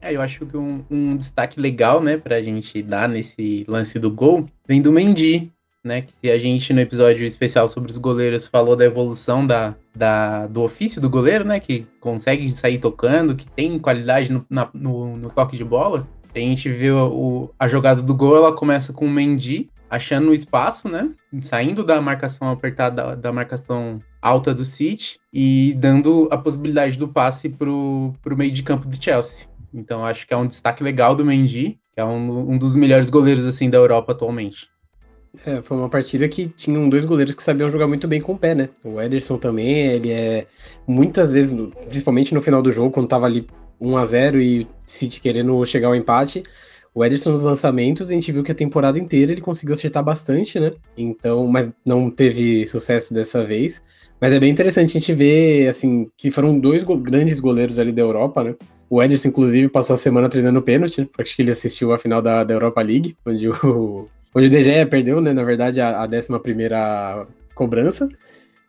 É, 0.00 0.14
eu 0.14 0.22
acho 0.22 0.44
que 0.46 0.56
um, 0.56 0.84
um 0.90 1.16
destaque 1.16 1.60
legal, 1.60 2.02
né, 2.02 2.16
pra 2.16 2.42
gente 2.42 2.82
dar 2.82 3.08
nesse 3.08 3.64
lance 3.68 3.98
do 4.00 4.10
gol, 4.10 4.44
vem 4.66 4.82
do 4.82 4.90
Mendy, 4.90 5.52
né? 5.84 6.04
Que 6.20 6.30
a 6.30 6.38
gente 6.38 6.72
no 6.72 6.80
episódio 6.80 7.24
especial 7.24 7.68
sobre 7.68 7.90
os 7.90 7.98
goleiros 7.98 8.46
falou 8.46 8.76
da 8.76 8.84
evolução 8.84 9.46
da, 9.46 9.74
da, 9.94 10.46
do 10.46 10.62
ofício 10.62 11.00
do 11.00 11.10
goleiro, 11.10 11.44
né? 11.44 11.58
Que 11.58 11.86
consegue 12.00 12.50
sair 12.50 12.78
tocando, 12.78 13.34
que 13.34 13.46
tem 13.46 13.78
qualidade 13.78 14.30
no, 14.30 14.44
na, 14.48 14.68
no, 14.72 15.16
no 15.16 15.30
toque 15.30 15.56
de 15.56 15.64
bola. 15.64 16.06
A 16.34 16.38
gente 16.38 16.68
vê 16.70 16.90
o, 16.90 17.50
a 17.58 17.68
jogada 17.68 18.00
do 18.00 18.14
gol, 18.14 18.36
ela 18.36 18.52
começa 18.52 18.92
com 18.92 19.04
o 19.04 19.10
Mendy 19.10 19.68
achando 19.90 20.30
o 20.30 20.34
espaço, 20.34 20.88
né? 20.88 21.10
Saindo 21.42 21.84
da 21.84 22.00
marcação 22.00 22.50
apertada, 22.50 23.02
da, 23.02 23.14
da 23.14 23.32
marcação 23.32 23.98
alta 24.22 24.54
do 24.54 24.64
City 24.64 25.18
e 25.30 25.74
dando 25.76 26.28
a 26.30 26.38
possibilidade 26.38 26.96
do 26.96 27.08
passe 27.08 27.50
pro, 27.50 28.14
pro 28.22 28.36
meio 28.36 28.52
de 28.52 28.62
campo 28.62 28.88
do 28.88 29.02
Chelsea. 29.02 29.48
Então 29.74 30.06
acho 30.06 30.26
que 30.26 30.32
é 30.32 30.36
um 30.36 30.46
destaque 30.46 30.82
legal 30.82 31.14
do 31.14 31.24
Mendy, 31.24 31.78
que 31.92 32.00
é 32.00 32.04
um, 32.04 32.52
um 32.52 32.56
dos 32.56 32.74
melhores 32.74 33.10
goleiros 33.10 33.44
assim 33.44 33.68
da 33.68 33.76
Europa 33.76 34.12
atualmente. 34.12 34.70
É, 35.46 35.62
foi 35.62 35.76
uma 35.78 35.88
partida 35.88 36.28
que 36.28 36.46
tinham 36.48 36.88
dois 36.88 37.04
goleiros 37.04 37.34
que 37.34 37.42
sabiam 37.42 37.70
jogar 37.70 37.88
muito 37.88 38.06
bem 38.06 38.20
com 38.20 38.32
o 38.32 38.38
pé, 38.38 38.54
né? 38.54 38.68
O 38.84 39.00
Ederson 39.00 39.38
também, 39.38 39.86
ele 39.86 40.10
é 40.10 40.46
muitas 40.86 41.32
vezes, 41.32 41.58
principalmente 41.88 42.34
no 42.34 42.42
final 42.42 42.60
do 42.60 42.70
jogo, 42.70 42.90
quando 42.90 43.08
tava 43.08 43.26
ali 43.26 43.46
1 43.80 43.96
a 43.96 44.04
0 44.04 44.40
e 44.40 44.66
City 44.84 45.20
querendo 45.20 45.64
chegar 45.64 45.88
ao 45.88 45.96
empate. 45.96 46.42
O 46.94 47.02
Ederson 47.02 47.30
nos 47.30 47.42
lançamentos, 47.42 48.10
a 48.10 48.12
gente 48.12 48.30
viu 48.30 48.42
que 48.42 48.52
a 48.52 48.54
temporada 48.54 48.98
inteira 48.98 49.32
ele 49.32 49.40
conseguiu 49.40 49.72
acertar 49.72 50.04
bastante, 50.04 50.60
né? 50.60 50.72
Então, 50.96 51.46
mas 51.46 51.70
não 51.86 52.10
teve 52.10 52.66
sucesso 52.66 53.14
dessa 53.14 53.42
vez. 53.42 53.82
Mas 54.20 54.34
é 54.34 54.38
bem 54.38 54.50
interessante 54.50 54.90
a 54.90 55.00
gente 55.00 55.14
ver, 55.14 55.68
assim, 55.68 56.10
que 56.16 56.30
foram 56.30 56.58
dois 56.58 56.82
go 56.82 56.96
grandes 56.98 57.40
goleiros 57.40 57.78
ali 57.78 57.90
da 57.90 58.02
Europa, 58.02 58.44
né? 58.44 58.54
O 58.90 59.02
Ederson, 59.02 59.28
inclusive, 59.28 59.70
passou 59.70 59.94
a 59.94 59.96
semana 59.96 60.28
treinando 60.28 60.60
pênalti, 60.60 61.00
né? 61.00 61.08
Acho 61.18 61.34
que 61.34 61.40
ele 61.40 61.50
assistiu 61.50 61.94
a 61.94 61.98
final 61.98 62.20
da, 62.20 62.44
da 62.44 62.52
Europa 62.52 62.82
League, 62.82 63.16
onde 63.24 63.48
o, 63.48 64.06
onde 64.34 64.46
o 64.46 64.50
De 64.50 64.62
Gea 64.62 64.86
perdeu, 64.86 65.20
né? 65.20 65.32
Na 65.32 65.44
verdade, 65.44 65.80
a, 65.80 66.02
a 66.02 66.04
11 66.06 66.28
cobrança. 67.54 68.08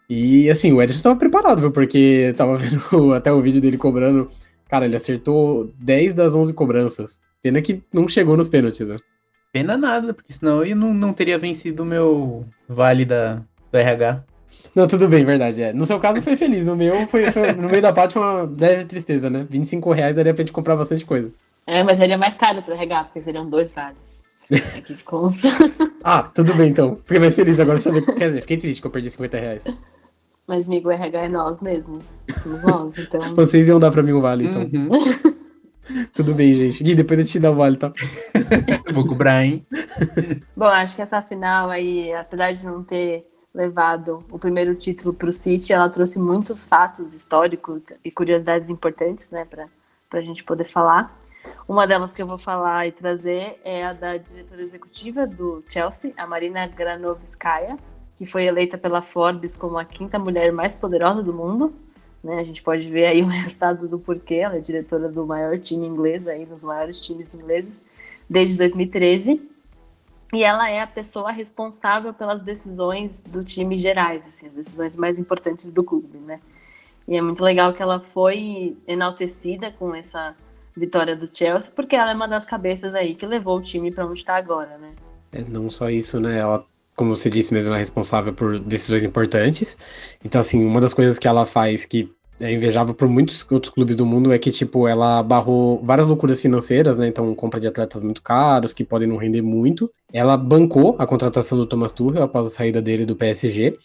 E, 0.10 0.50
assim, 0.50 0.72
o 0.72 0.82
Ederson 0.82 1.00
estava 1.00 1.16
preparado, 1.16 1.62
viu? 1.62 1.72
Porque 1.72 2.34
tava 2.36 2.56
vendo 2.58 3.14
até 3.14 3.32
o 3.32 3.42
vídeo 3.42 3.62
dele 3.62 3.78
cobrando 3.78 4.30
Cara, 4.74 4.86
ele 4.86 4.96
acertou 4.96 5.72
10 5.78 6.16
das 6.16 6.36
11 6.36 6.52
cobranças. 6.56 7.22
Pena 7.44 7.62
que 7.62 7.84
não 7.94 8.08
chegou 8.08 8.36
nos 8.36 8.48
pênaltis, 8.48 8.90
né? 8.90 8.98
Pena 9.52 9.78
nada, 9.78 10.16
porque 10.16 10.34
senão 10.34 10.66
eu 10.66 10.76
não, 10.76 10.92
não 10.92 11.14
teria 11.14 11.38
vencido 11.38 11.84
o 11.84 11.86
meu 11.86 12.44
vale 12.68 13.06
da, 13.06 13.36
do 13.72 13.78
RH. 13.78 14.24
Não, 14.74 14.88
tudo 14.88 15.08
bem, 15.08 15.24
verdade. 15.24 15.62
É. 15.62 15.72
No 15.72 15.86
seu 15.86 16.00
caso 16.00 16.24
foi 16.24 16.36
feliz, 16.36 16.66
no 16.66 16.76
meu 16.76 17.06
foi, 17.06 17.32
foi 17.32 17.52
no 17.52 17.70
meio 17.70 17.84
da 17.84 17.94
parte 17.94 18.14
foi 18.14 18.24
uma 18.24 18.52
leve 18.60 18.86
tristeza, 18.86 19.30
né? 19.30 19.46
25 19.48 19.92
reais 19.92 20.16
daria 20.16 20.34
pra 20.34 20.42
gente 20.42 20.52
comprar 20.52 20.76
bastante 20.76 21.06
coisa. 21.06 21.32
É, 21.68 21.84
mas 21.84 22.00
seria 22.00 22.18
mais 22.18 22.36
caro 22.40 22.64
pro 22.64 22.74
RH, 22.74 23.04
porque 23.04 23.22
seriam 23.22 23.48
dois 23.48 23.72
vales. 23.74 23.98
ah, 26.04 26.24
tudo 26.24 26.54
bem 26.54 26.70
então. 26.70 26.96
Fiquei 26.98 27.20
mais 27.20 27.36
feliz 27.36 27.60
agora 27.60 27.80
saber. 27.80 28.06
Quer 28.06 28.28
dizer, 28.28 28.42
fiquei 28.42 28.58
triste 28.58 28.82
que 28.82 28.88
eu 28.88 28.92
perdi 28.92 29.10
50 29.10 29.38
reais. 29.38 29.66
Mas, 30.48 30.68
amigo, 30.68 30.90
o 30.90 30.92
RH 30.92 31.20
é 31.20 31.30
nós 31.30 31.60
mesmo. 31.62 32.00
Somos 32.42 32.62
nós, 32.64 32.98
então. 32.98 33.22
Vocês 33.36 33.68
iam 33.68 33.80
dar 33.80 33.92
pra 33.92 34.04
mim 34.04 34.12
o 34.12 34.18
um 34.18 34.22
vale, 34.22 34.46
então. 34.46 34.62
Uhum. 34.62 34.90
Tudo 36.14 36.34
bem, 36.34 36.54
gente. 36.54 36.84
Gui, 36.84 36.96
depois 36.96 37.20
eu 37.20 37.26
te 37.26 37.40
dar 37.40 37.52
o 37.52 37.56
vale, 37.56 37.76
tá? 37.76 37.92
Vou 38.94 39.06
cobrar, 39.06 39.44
hein? 39.44 39.66
Bom, 40.56 40.66
acho 40.66 40.96
que 40.96 41.02
essa 41.02 41.22
final 41.22 41.70
aí, 41.70 42.14
apesar 42.14 42.54
de 42.54 42.66
não 42.66 42.84
ter 42.84 43.26
levado 43.54 44.24
o 44.32 44.40
primeiro 44.40 44.74
título 44.76 45.14
para 45.14 45.30
o 45.30 45.32
City, 45.32 45.74
ela 45.74 45.90
trouxe 45.90 46.18
muitos 46.18 46.66
fatos 46.66 47.14
históricos 47.14 47.82
e 48.04 48.10
curiosidades 48.10 48.70
importantes, 48.70 49.30
né, 49.30 49.46
para 49.46 49.68
a 50.12 50.22
gente 50.22 50.44
poder 50.44 50.64
falar. 50.64 51.14
Uma 51.68 51.88
delas 51.88 52.14
que 52.14 52.22
eu 52.22 52.28
vou 52.28 52.38
falar 52.38 52.88
e 52.88 52.92
trazer 52.92 53.60
é 53.64 53.86
a 53.86 53.94
da 53.94 54.18
diretora 54.18 54.62
executiva 54.62 55.26
do 55.26 55.64
Chelsea, 55.70 56.14
a 56.18 56.28
Marina 56.28 56.68
Granovskaya, 56.68 57.78
que 58.18 58.26
foi 58.26 58.46
eleita 58.46 58.78
pela 58.78 59.02
Forbes 59.02 59.56
como 59.56 59.78
a 59.78 59.86
quinta 59.86 60.20
mulher 60.20 60.52
mais 60.52 60.76
poderosa 60.76 61.24
do 61.24 61.34
mundo. 61.34 61.74
Né? 62.24 62.40
A 62.40 62.44
gente 62.44 62.62
pode 62.62 62.90
ver 62.90 63.06
aí 63.06 63.22
o 63.22 63.28
resultado 63.28 63.88
do 63.88 64.00
porquê. 64.00 64.36
Ela 64.36 64.58
é 64.58 64.60
diretora 64.60 65.10
do 65.10 65.26
maior 65.26 65.58
time 65.60 65.86
inglês, 65.88 66.28
aí, 66.28 66.46
dos 66.46 66.64
maiores 66.64 67.02
times 67.02 67.34
ingleses, 67.34 67.84
desde 68.30 68.58
2013. 68.58 69.50
E 70.34 70.44
ela 70.44 70.70
é 70.70 70.82
a 70.82 70.88
pessoa 70.88 71.32
responsável 71.32 72.14
pelas 72.14 72.42
decisões 72.42 73.22
do 73.22 73.44
time 73.44 73.78
gerais, 73.78 74.28
assim, 74.28 74.48
as 74.48 74.54
decisões 74.54 74.96
mais 74.96 75.20
importantes 75.20 75.72
do 75.72 75.84
clube, 75.84 76.18
né? 76.18 76.40
E 77.08 77.16
é 77.16 77.22
muito 77.22 77.44
legal 77.44 77.74
que 77.74 77.84
ela 77.84 78.00
foi 78.00 78.76
enaltecida 78.88 79.72
com 79.72 79.94
essa 79.94 80.36
vitória 80.76 81.16
do 81.16 81.30
Chelsea, 81.32 81.72
porque 81.76 81.96
ela 81.96 82.12
é 82.12 82.16
uma 82.16 82.28
das 82.28 82.46
cabeças 82.46 82.94
aí 82.94 83.16
que 83.16 83.26
levou 83.26 83.58
o 83.58 83.62
time 83.62 83.92
para 83.92 84.06
onde 84.06 84.20
está 84.20 84.36
agora, 84.36 84.78
né? 84.78 84.92
É, 85.32 85.42
não 85.42 85.70
só 85.70 85.90
isso, 85.90 86.20
né? 86.20 86.40
Ela 86.40 86.66
como 86.96 87.16
você 87.16 87.30
disse 87.30 87.54
mesmo, 87.54 87.74
é 87.74 87.78
responsável 87.80 88.34
por 88.34 88.60
decisões 88.60 89.04
importantes. 89.04 89.78
Então, 90.24 90.40
assim, 90.40 90.64
uma 90.64 90.80
das 90.80 90.94
coisas 90.94 91.18
que 91.18 91.28
ela 91.28 91.46
faz 91.46 91.86
que 91.86 92.12
é 92.40 92.52
invejável 92.52 92.94
por 92.94 93.08
muitos 93.08 93.46
outros 93.52 93.74
clubes 93.74 93.96
do 93.96 94.06
mundo 94.06 94.34
é 94.34 94.40
que, 94.40 94.52
tipo, 94.52 94.88
ela 94.88 95.22
barrou 95.22 95.82
várias 95.84 96.08
loucuras 96.08 96.42
financeiras, 96.42 96.98
né? 96.98 97.08
Então, 97.08 97.34
compra 97.36 97.60
de 97.60 97.68
atletas 97.68 98.02
muito 98.02 98.22
caros, 98.22 98.74
que 98.74 98.84
podem 98.84 99.08
não 99.08 99.18
render 99.18 99.42
muito. 99.42 99.90
Ela 100.12 100.36
bancou 100.36 100.96
a 101.00 101.06
contratação 101.06 101.58
do 101.58 101.66
Thomas 101.66 101.92
Tuchel 101.92 102.24
após 102.24 102.48
a 102.48 102.50
saída 102.50 102.82
dele 102.82 103.06
do 103.06 103.16
PSG. 103.16 103.78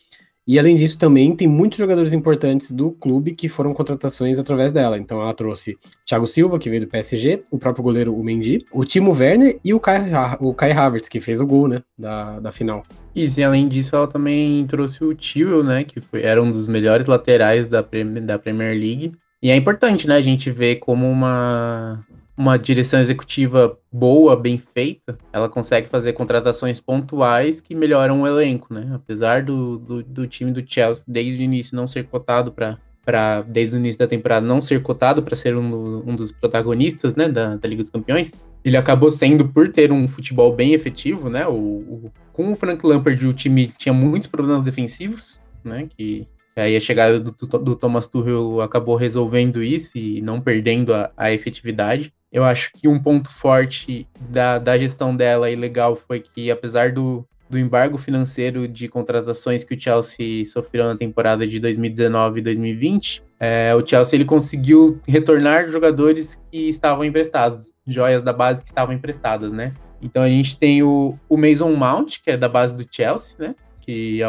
E 0.49 0.59
além 0.59 0.75
disso, 0.75 0.99
também 0.99 1.37
tem 1.37 1.47
muitos 1.47 1.79
jogadores 1.79 2.15
importantes 2.15 2.73
do 2.73 2.91
clube 2.91 3.35
que 3.35 3.49
foram 3.49 3.75
contratações 3.75 4.39
através 4.39 4.73
dela. 4.73 4.97
Então 4.97 5.21
ela 5.21 5.35
trouxe 5.35 5.77
Thiago 6.07 6.27
Silva, 6.27 6.59
que 6.59 6.71
veio 6.71 6.81
do 6.81 6.89
PSG, 6.89 7.43
o 7.51 7.59
próprio 7.59 7.85
goleiro, 7.85 8.15
o 8.15 8.25
Mendy, 8.25 8.65
o 8.73 8.83
Timo 8.83 9.13
Werner 9.13 9.61
e 9.63 9.75
o 9.75 9.79
Kai, 9.79 10.11
o 10.41 10.55
Kai 10.55 10.73
Havertz, 10.73 11.07
que 11.07 11.21
fez 11.21 11.39
o 11.39 11.47
gol, 11.47 11.69
né, 11.69 11.83
da, 11.99 12.41
da 12.41 12.51
final. 12.51 12.83
Isso, 13.15 13.39
e 13.39 13.45
além 13.45 13.69
disso, 13.69 13.95
ela 13.95 14.07
também 14.07 14.67
trouxe 14.67 15.05
o 15.05 15.15
Tio, 15.15 15.63
né, 15.63 15.85
que 15.85 16.01
foi, 16.01 16.23
era 16.23 16.43
um 16.43 16.51
dos 16.51 16.67
melhores 16.67 17.07
laterais 17.07 17.67
da, 17.67 17.85
da 18.23 18.39
Premier 18.39 18.73
League. 18.73 19.13
E 19.43 19.51
é 19.51 19.57
importante, 19.57 20.09
né, 20.09 20.17
a 20.17 20.23
gente 20.23 20.51
ver 20.51 20.77
como 20.77 21.07
uma, 21.07 22.03
uma 22.39 22.57
direção 22.57 23.01
executiva 23.01 23.77
boa, 23.91 24.37
bem 24.37 24.57
feita, 24.57 25.19
ela 25.33 25.49
consegue 25.49 25.89
fazer 25.89 26.13
contratações 26.13 26.81
pontuais 26.81 27.61
que 27.61 27.75
melhoram 27.75 28.23
o 28.23 28.27
elenco, 28.27 28.73
né? 28.73 28.93
Apesar 28.95 29.43
do, 29.43 29.77
do, 29.77 30.03
do 30.05 30.27
time 30.29 30.53
do 30.53 30.63
Chelsea, 30.65 31.05
desde 31.09 31.43
o 31.43 31.43
início, 31.43 31.75
não 31.75 31.89
ser 31.89 32.05
cotado 32.05 32.53
para 32.53 32.79
para 33.05 33.41
desde 33.41 33.75
o 33.75 33.79
início 33.79 33.99
da 33.99 34.07
temporada 34.07 34.47
não 34.47 34.61
ser 34.61 34.83
cotado 34.83 35.23
para 35.23 35.35
ser 35.35 35.57
um, 35.57 36.03
um, 36.07 36.15
dos 36.15 36.31
protagonistas 36.31 37.17
né, 37.17 37.27
da, 37.27 37.57
da, 37.57 37.67
Liga 37.67 37.83
dos 37.83 37.91
Campeões, 37.91 38.35
ele 38.63 38.77
acabou 38.77 39.11
sendo 39.11 39.49
por 39.49 39.71
ter 39.73 39.91
um 39.91 40.07
futebol 40.07 40.55
bem 40.55 40.75
efetivo, 40.75 41.31
né? 41.31 41.47
O, 41.47 41.55
o, 41.55 42.13
com 42.35 42.53
o 42.53 42.57
Frank 42.57 42.87
Lampard 42.87 43.27
o 43.27 43.33
time 43.33 43.67
tinha 43.67 43.95
muitos 43.95 44.29
problemas 44.29 44.63
defensivos, 44.63 45.41
né? 45.65 45.89
Que 45.97 46.29
aí 46.55 46.77
a 46.77 46.81
chegada 46.81 47.19
do, 47.19 47.33
do, 47.33 47.75
Thomas 47.75 48.07
Tuchel 48.07 48.61
acabou 48.61 48.95
resolvendo 48.95 49.63
isso 49.63 49.97
e 49.97 50.21
não 50.21 50.39
perdendo 50.39 50.93
a, 50.93 51.11
a 51.17 51.33
efetividade. 51.33 52.13
Eu 52.31 52.45
acho 52.45 52.71
que 52.75 52.87
um 52.87 52.99
ponto 52.99 53.31
forte 53.31 54.07
da, 54.29 54.59
da 54.59 54.77
gestão 54.77 55.17
dela 55.17 55.51
e 55.51 55.57
legal 55.57 55.97
foi 55.97 56.21
que, 56.21 56.51
apesar 56.51 56.93
do, 56.93 57.27
do 57.49 57.59
embargo 57.59 57.97
financeiro 57.97 58.69
de 58.69 58.87
contratações 58.89 59.65
que 59.65 59.75
o 59.75 59.81
Chelsea 59.81 60.45
sofreu 60.45 60.85
na 60.85 60.97
temporada 60.97 61.47
de 61.47 61.59
2019 61.59 62.41
e 62.41 62.43
2020, 62.43 63.23
é, 63.41 63.75
o 63.75 63.87
Chelsea 63.87 64.17
ele 64.17 64.25
conseguiu 64.25 65.01
retornar 65.07 65.69
jogadores 65.69 66.39
que 66.51 66.69
estavam 66.69 67.05
emprestados, 67.05 67.73
joias 67.87 68.23
da 68.23 68.33
base 68.33 68.63
que 68.63 68.69
estavam 68.69 68.95
emprestadas, 68.95 69.53
né? 69.53 69.73
Então 70.03 70.23
a 70.23 70.29
gente 70.29 70.59
tem 70.59 70.83
o, 70.83 71.19
o 71.29 71.37
Mason 71.37 71.73
Mount, 71.75 72.19
que 72.23 72.31
é 72.31 72.37
da 72.37 72.49
base 72.49 72.75
do 72.75 72.85
Chelsea, 72.89 73.37
né? 73.39 73.55
Que 73.89 74.23
é, 74.23 74.27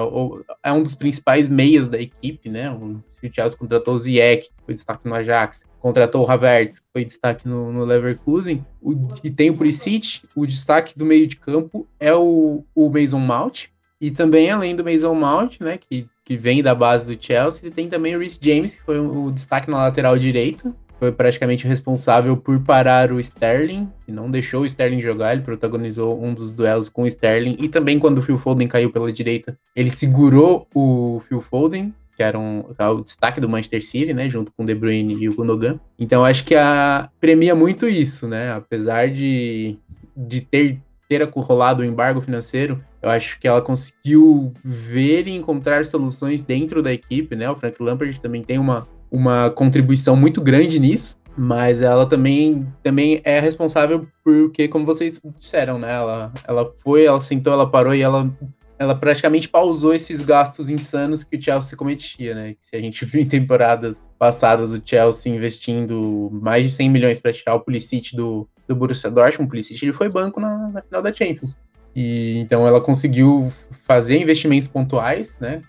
é, 0.63 0.71
um 0.71 0.81
dos 0.81 0.95
principais 0.95 1.49
meias 1.49 1.89
da 1.89 1.99
equipe, 1.99 2.47
né? 2.47 2.71
O, 2.71 3.03
Chelsea 3.29 3.57
contratou 3.57 3.93
o 3.93 3.99
Ziyech, 3.99 4.47
que 4.47 4.63
foi 4.63 4.73
destaque 4.73 5.05
no 5.05 5.13
Ajax, 5.13 5.65
contratou 5.81 6.25
o 6.25 6.31
Havertz, 6.31 6.79
que 6.79 6.85
foi 6.93 7.03
destaque 7.03 7.45
no, 7.45 7.69
no 7.69 7.83
Leverkusen, 7.83 8.65
o, 8.81 8.95
e 9.21 9.29
tem 9.29 9.49
o 9.49 9.53
Pulisic, 9.53 10.21
o 10.33 10.47
destaque 10.47 10.97
do 10.97 11.05
meio 11.05 11.27
de 11.27 11.35
campo 11.35 11.85
é 11.99 12.15
o, 12.15 12.63
o 12.73 12.89
Mason 12.89 13.19
Mount, 13.19 13.65
e 13.99 14.09
também 14.09 14.49
além 14.49 14.77
do 14.77 14.85
Mason 14.85 15.13
Mount, 15.13 15.59
né, 15.59 15.77
que, 15.77 16.07
que 16.23 16.37
vem 16.37 16.63
da 16.63 16.73
base 16.73 17.05
do 17.05 17.21
Chelsea, 17.21 17.69
tem 17.69 17.89
também 17.89 18.15
o 18.15 18.19
Rhys 18.19 18.39
James, 18.41 18.75
que 18.75 18.83
foi 18.83 18.97
o 18.97 19.29
destaque 19.29 19.69
na 19.69 19.79
lateral 19.79 20.17
direita, 20.17 20.73
foi 20.99 21.11
praticamente 21.11 21.65
responsável 21.65 22.35
por 22.35 22.59
parar 22.59 23.11
o 23.11 23.19
Sterling, 23.19 23.89
e 24.07 24.11
não 24.11 24.29
deixou 24.29 24.61
o 24.61 24.65
Sterling 24.65 25.01
jogar, 25.01 25.33
ele 25.33 25.41
protagonizou 25.41 26.21
um 26.21 26.33
dos 26.33 26.51
duelos 26.51 26.89
com 26.89 27.03
o 27.03 27.07
Sterling, 27.07 27.55
e 27.57 27.69
também 27.69 27.97
quando 27.97 28.17
o 28.17 28.21
Phil 28.21 28.37
Foden 28.37 28.67
caiu 28.67 28.91
pela 28.91 29.11
direita, 29.11 29.57
ele 29.75 29.89
segurou 29.89 30.67
o 30.75 31.21
Phil 31.27 31.41
Foden, 31.41 31.93
que 32.15 32.21
era 32.21 32.37
um, 32.37 32.65
é 32.77 32.87
o 32.87 33.01
destaque 33.01 33.39
do 33.39 33.47
Manchester 33.47 33.83
City, 33.83 34.13
né, 34.13 34.29
junto 34.29 34.51
com 34.51 34.63
o 34.63 34.65
De 34.65 34.75
Bruyne 34.75 35.13
e 35.13 35.29
o 35.29 35.33
Gundogan. 35.33 35.79
Então 35.97 36.25
acho 36.25 36.43
que 36.43 36.53
a 36.53 37.09
premia 37.17 37.55
muito 37.55 37.87
isso, 37.87 38.27
né, 38.27 38.51
apesar 38.51 39.09
de, 39.09 39.77
de 40.15 40.41
ter 40.41 40.81
ter 41.09 41.23
rolado 41.23 41.81
o 41.81 41.85
embargo 41.85 42.21
financeiro, 42.21 42.79
eu 43.01 43.09
acho 43.09 43.39
que 43.39 43.47
ela 43.47 43.63
conseguiu 43.63 44.53
ver 44.63 45.27
e 45.27 45.35
encontrar 45.35 45.83
soluções 45.83 46.43
dentro 46.43 46.83
da 46.83 46.93
equipe, 46.93 47.35
né? 47.35 47.49
O 47.49 47.55
Frank 47.55 47.81
Lampard 47.81 48.19
também 48.19 48.43
tem 48.43 48.59
uma, 48.59 48.87
uma 49.11 49.49
contribuição 49.49 50.15
muito 50.15 50.41
grande 50.41 50.79
nisso, 50.79 51.19
mas 51.37 51.81
ela 51.81 52.05
também, 52.05 52.67
também 52.83 53.21
é 53.23 53.39
responsável 53.39 54.05
porque, 54.23 54.67
como 54.67 54.85
vocês 54.85 55.21
disseram, 55.37 55.79
né? 55.79 55.93
Ela, 55.93 56.33
ela 56.45 56.71
foi, 56.83 57.05
ela 57.05 57.21
sentou, 57.21 57.53
ela 57.53 57.69
parou 57.69 57.95
e 57.95 58.01
ela, 58.01 58.29
ela 58.77 58.93
praticamente 58.93 59.47
pausou 59.47 59.93
esses 59.93 60.21
gastos 60.21 60.69
insanos 60.69 61.23
que 61.23 61.37
o 61.37 61.41
Chelsea 61.41 61.77
cometia, 61.77 62.35
né? 62.35 62.55
Se 62.59 62.75
a 62.75 62.81
gente 62.81 63.03
viu 63.05 63.21
em 63.21 63.25
temporadas 63.25 64.09
passadas 64.19 64.73
o 64.73 64.81
Chelsea 64.83 65.33
investindo 65.33 66.29
mais 66.31 66.63
de 66.63 66.71
100 66.71 66.89
milhões 66.89 67.19
para 67.21 67.31
tirar 67.31 67.55
o 67.55 67.61
Pulisic 67.61 68.15
do, 68.15 68.45
do 68.67 68.75
Borussia 68.75 69.09
Dortmund, 69.09 69.47
o 69.47 69.49
Pulisic 69.49 69.81
ele 69.81 69.93
foi 69.93 70.09
banco 70.09 70.41
na, 70.41 70.69
na 70.69 70.81
final 70.81 71.01
da 71.01 71.13
Champions. 71.13 71.57
E 71.95 72.37
então 72.39 72.67
ela 72.67 72.81
conseguiu 72.81 73.49
fazer 73.83 74.19
investimentos 74.21 74.67
pontuais, 74.67 75.39
né? 75.39 75.61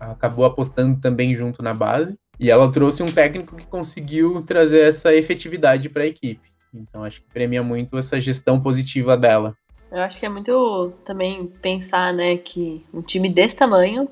Acabou 0.00 0.44
apostando 0.44 1.00
também 1.00 1.34
junto 1.34 1.62
na 1.62 1.72
base 1.72 2.18
e 2.38 2.50
ela 2.50 2.70
trouxe 2.70 3.02
um 3.02 3.10
técnico 3.10 3.56
que 3.56 3.66
conseguiu 3.66 4.42
trazer 4.42 4.80
essa 4.80 5.14
efetividade 5.14 5.88
para 5.88 6.02
a 6.02 6.06
equipe. 6.06 6.52
Então 6.72 7.04
acho 7.04 7.22
que 7.22 7.28
premia 7.28 7.62
muito 7.62 7.96
essa 7.96 8.20
gestão 8.20 8.60
positiva 8.60 9.16
dela. 9.16 9.56
Eu 9.90 10.02
acho 10.02 10.18
que 10.18 10.26
é 10.26 10.28
muito 10.28 10.92
também 11.04 11.46
pensar, 11.62 12.12
né, 12.12 12.36
que 12.36 12.84
um 12.92 13.00
time 13.00 13.28
desse 13.28 13.56
tamanho, 13.56 14.08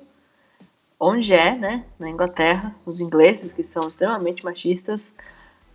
onde 0.98 1.34
é, 1.34 1.56
né, 1.56 1.84
na 1.98 2.08
Inglaterra, 2.08 2.74
os 2.86 3.00
ingleses 3.00 3.52
que 3.52 3.64
são 3.64 3.86
extremamente 3.86 4.44
machistas, 4.44 5.12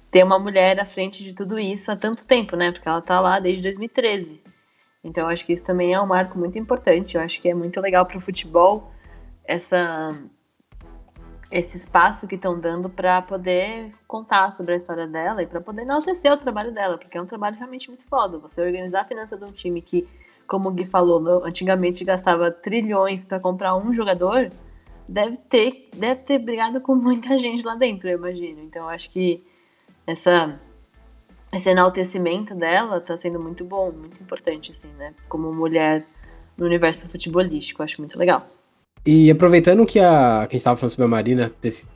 ter 0.10 0.24
uma 0.24 0.40
mulher 0.40 0.80
à 0.80 0.86
frente 0.86 1.24
de 1.24 1.34
tudo 1.34 1.60
isso 1.60 1.92
há 1.92 1.96
tanto 1.96 2.26
tempo, 2.26 2.56
né? 2.56 2.72
Porque 2.72 2.88
ela 2.88 3.02
tá 3.02 3.20
lá 3.20 3.40
desde 3.40 3.62
2013. 3.62 4.42
Então 5.04 5.26
eu 5.26 5.30
acho 5.30 5.46
que 5.46 5.54
isso 5.54 5.64
também 5.64 5.94
é 5.94 6.02
um 6.02 6.08
marco 6.08 6.38
muito 6.38 6.58
importante. 6.58 7.16
Eu 7.16 7.22
acho 7.22 7.40
que 7.42 7.50
é 7.50 7.54
muito 7.54 7.80
legal 7.80 8.06
para 8.06 8.18
o 8.18 8.22
futebol 8.22 8.92
essa 9.46 10.08
esse 11.52 11.78
espaço 11.78 12.28
que 12.28 12.36
estão 12.36 12.60
dando 12.60 12.90
para 12.90 13.22
poder 13.22 13.92
contar 14.08 14.52
sobre 14.52 14.74
a 14.74 14.76
história 14.76 15.08
dela 15.08 15.42
e 15.42 15.48
para 15.48 15.60
poder 15.60 15.82
enaltecer 15.82 16.32
o 16.32 16.38
trabalho 16.38 16.72
dela, 16.72 16.98
porque 16.98 17.18
é 17.18 17.22
um 17.22 17.26
trabalho 17.26 17.56
realmente 17.56 17.90
muito 17.90 18.04
foda. 18.04 18.38
Você 18.38 18.62
organizar 18.62 19.02
a 19.02 19.06
finança 19.06 19.36
de 19.36 19.44
um 19.44 19.54
time 19.54 19.82
que, 19.82 20.08
como 20.48 20.70
o 20.70 20.72
Gui 20.72 20.86
falou, 20.86 21.44
antigamente 21.44 22.04
gastava 22.04 22.52
trilhões 22.52 23.26
para 23.26 23.40
comprar 23.40 23.76
um 23.76 23.94
jogador, 23.94 24.50
deve 25.08 25.38
ter, 25.38 25.90
deve 25.96 26.22
ter 26.22 26.38
brigado 26.38 26.80
com 26.82 26.94
muita 26.94 27.38
gente 27.40 27.64
lá 27.64 27.76
dentro, 27.76 28.08
eu 28.08 28.18
imagino. 28.18 28.62
Então 28.62 28.84
eu 28.84 28.90
acho 28.90 29.10
que 29.10 29.44
essa 30.06 30.60
esse 31.52 31.68
enaltecimento 31.68 32.54
dela 32.54 33.02
tá 33.02 33.18
sendo 33.18 33.40
muito 33.40 33.66
bom, 33.66 33.92
muito 33.92 34.22
importante 34.22 34.72
assim, 34.72 34.90
né? 34.90 35.16
Como 35.28 35.52
mulher 35.52 36.06
no 36.56 36.66
universo 36.68 37.10
futebolístico, 37.10 37.82
eu 37.82 37.86
acho 37.86 38.00
muito 38.00 38.20
legal. 38.20 38.46
E 39.06 39.32
aproveitando 39.32 39.86
que 39.86 40.00
a, 40.00 40.46
que 40.48 40.56
a 40.56 40.56
gente 40.56 40.56
estava 40.56 40.76
falando 40.76 40.92
sobre 40.92 41.06
a 41.06 41.08
Marina, 41.08 41.48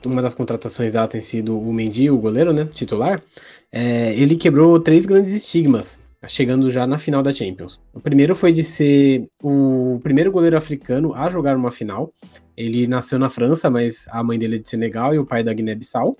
uma 0.06 0.22
das 0.22 0.34
contratações 0.34 0.94
dela 0.94 1.06
tem 1.06 1.20
sido 1.20 1.58
o 1.58 1.72
Mendy, 1.72 2.10
o 2.10 2.18
goleiro, 2.18 2.52
né, 2.52 2.64
titular, 2.64 3.22
é, 3.70 4.14
ele 4.14 4.36
quebrou 4.36 4.80
três 4.80 5.04
grandes 5.04 5.32
estigmas, 5.32 6.00
chegando 6.26 6.70
já 6.70 6.86
na 6.86 6.96
final 6.96 7.22
da 7.22 7.30
Champions. 7.30 7.80
O 7.92 8.00
primeiro 8.00 8.34
foi 8.34 8.52
de 8.52 8.64
ser 8.64 9.28
o 9.42 10.00
primeiro 10.02 10.32
goleiro 10.32 10.56
africano 10.56 11.14
a 11.14 11.28
jogar 11.28 11.56
uma 11.56 11.70
final. 11.70 12.12
Ele 12.56 12.86
nasceu 12.86 13.18
na 13.18 13.28
França, 13.28 13.68
mas 13.68 14.06
a 14.10 14.22
mãe 14.24 14.38
dele 14.38 14.56
é 14.56 14.58
de 14.58 14.68
Senegal 14.68 15.14
e 15.14 15.18
o 15.18 15.26
pai 15.26 15.42
da 15.42 15.52
Guiné-Bissau. 15.52 16.16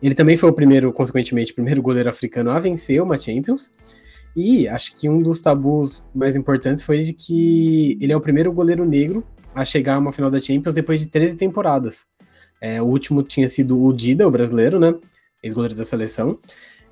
Ele 0.00 0.14
também 0.14 0.36
foi 0.36 0.50
o 0.50 0.52
primeiro, 0.52 0.92
consequentemente, 0.92 1.52
primeiro 1.52 1.82
goleiro 1.82 2.08
africano 2.08 2.50
a 2.50 2.60
vencer 2.60 3.02
uma 3.02 3.18
Champions. 3.18 3.72
E 4.36 4.68
acho 4.68 4.94
que 4.94 5.08
um 5.08 5.18
dos 5.18 5.40
tabus 5.40 6.04
mais 6.14 6.36
importantes 6.36 6.84
foi 6.84 7.00
de 7.00 7.14
que 7.14 7.98
ele 8.00 8.12
é 8.12 8.16
o 8.16 8.20
primeiro 8.20 8.52
goleiro 8.52 8.84
negro 8.84 9.24
a 9.56 9.64
chegar 9.64 9.94
a 9.94 9.98
uma 9.98 10.12
final 10.12 10.30
da 10.30 10.38
Champions 10.38 10.74
depois 10.74 11.00
de 11.00 11.08
13 11.08 11.36
temporadas. 11.36 12.06
É, 12.60 12.80
o 12.80 12.84
último 12.84 13.22
tinha 13.22 13.48
sido 13.48 13.82
o 13.82 13.92
Dida, 13.92 14.28
o 14.28 14.30
brasileiro, 14.30 14.78
né? 14.78 14.94
Ex-goleiro 15.42 15.74
da 15.74 15.84
seleção, 15.84 16.38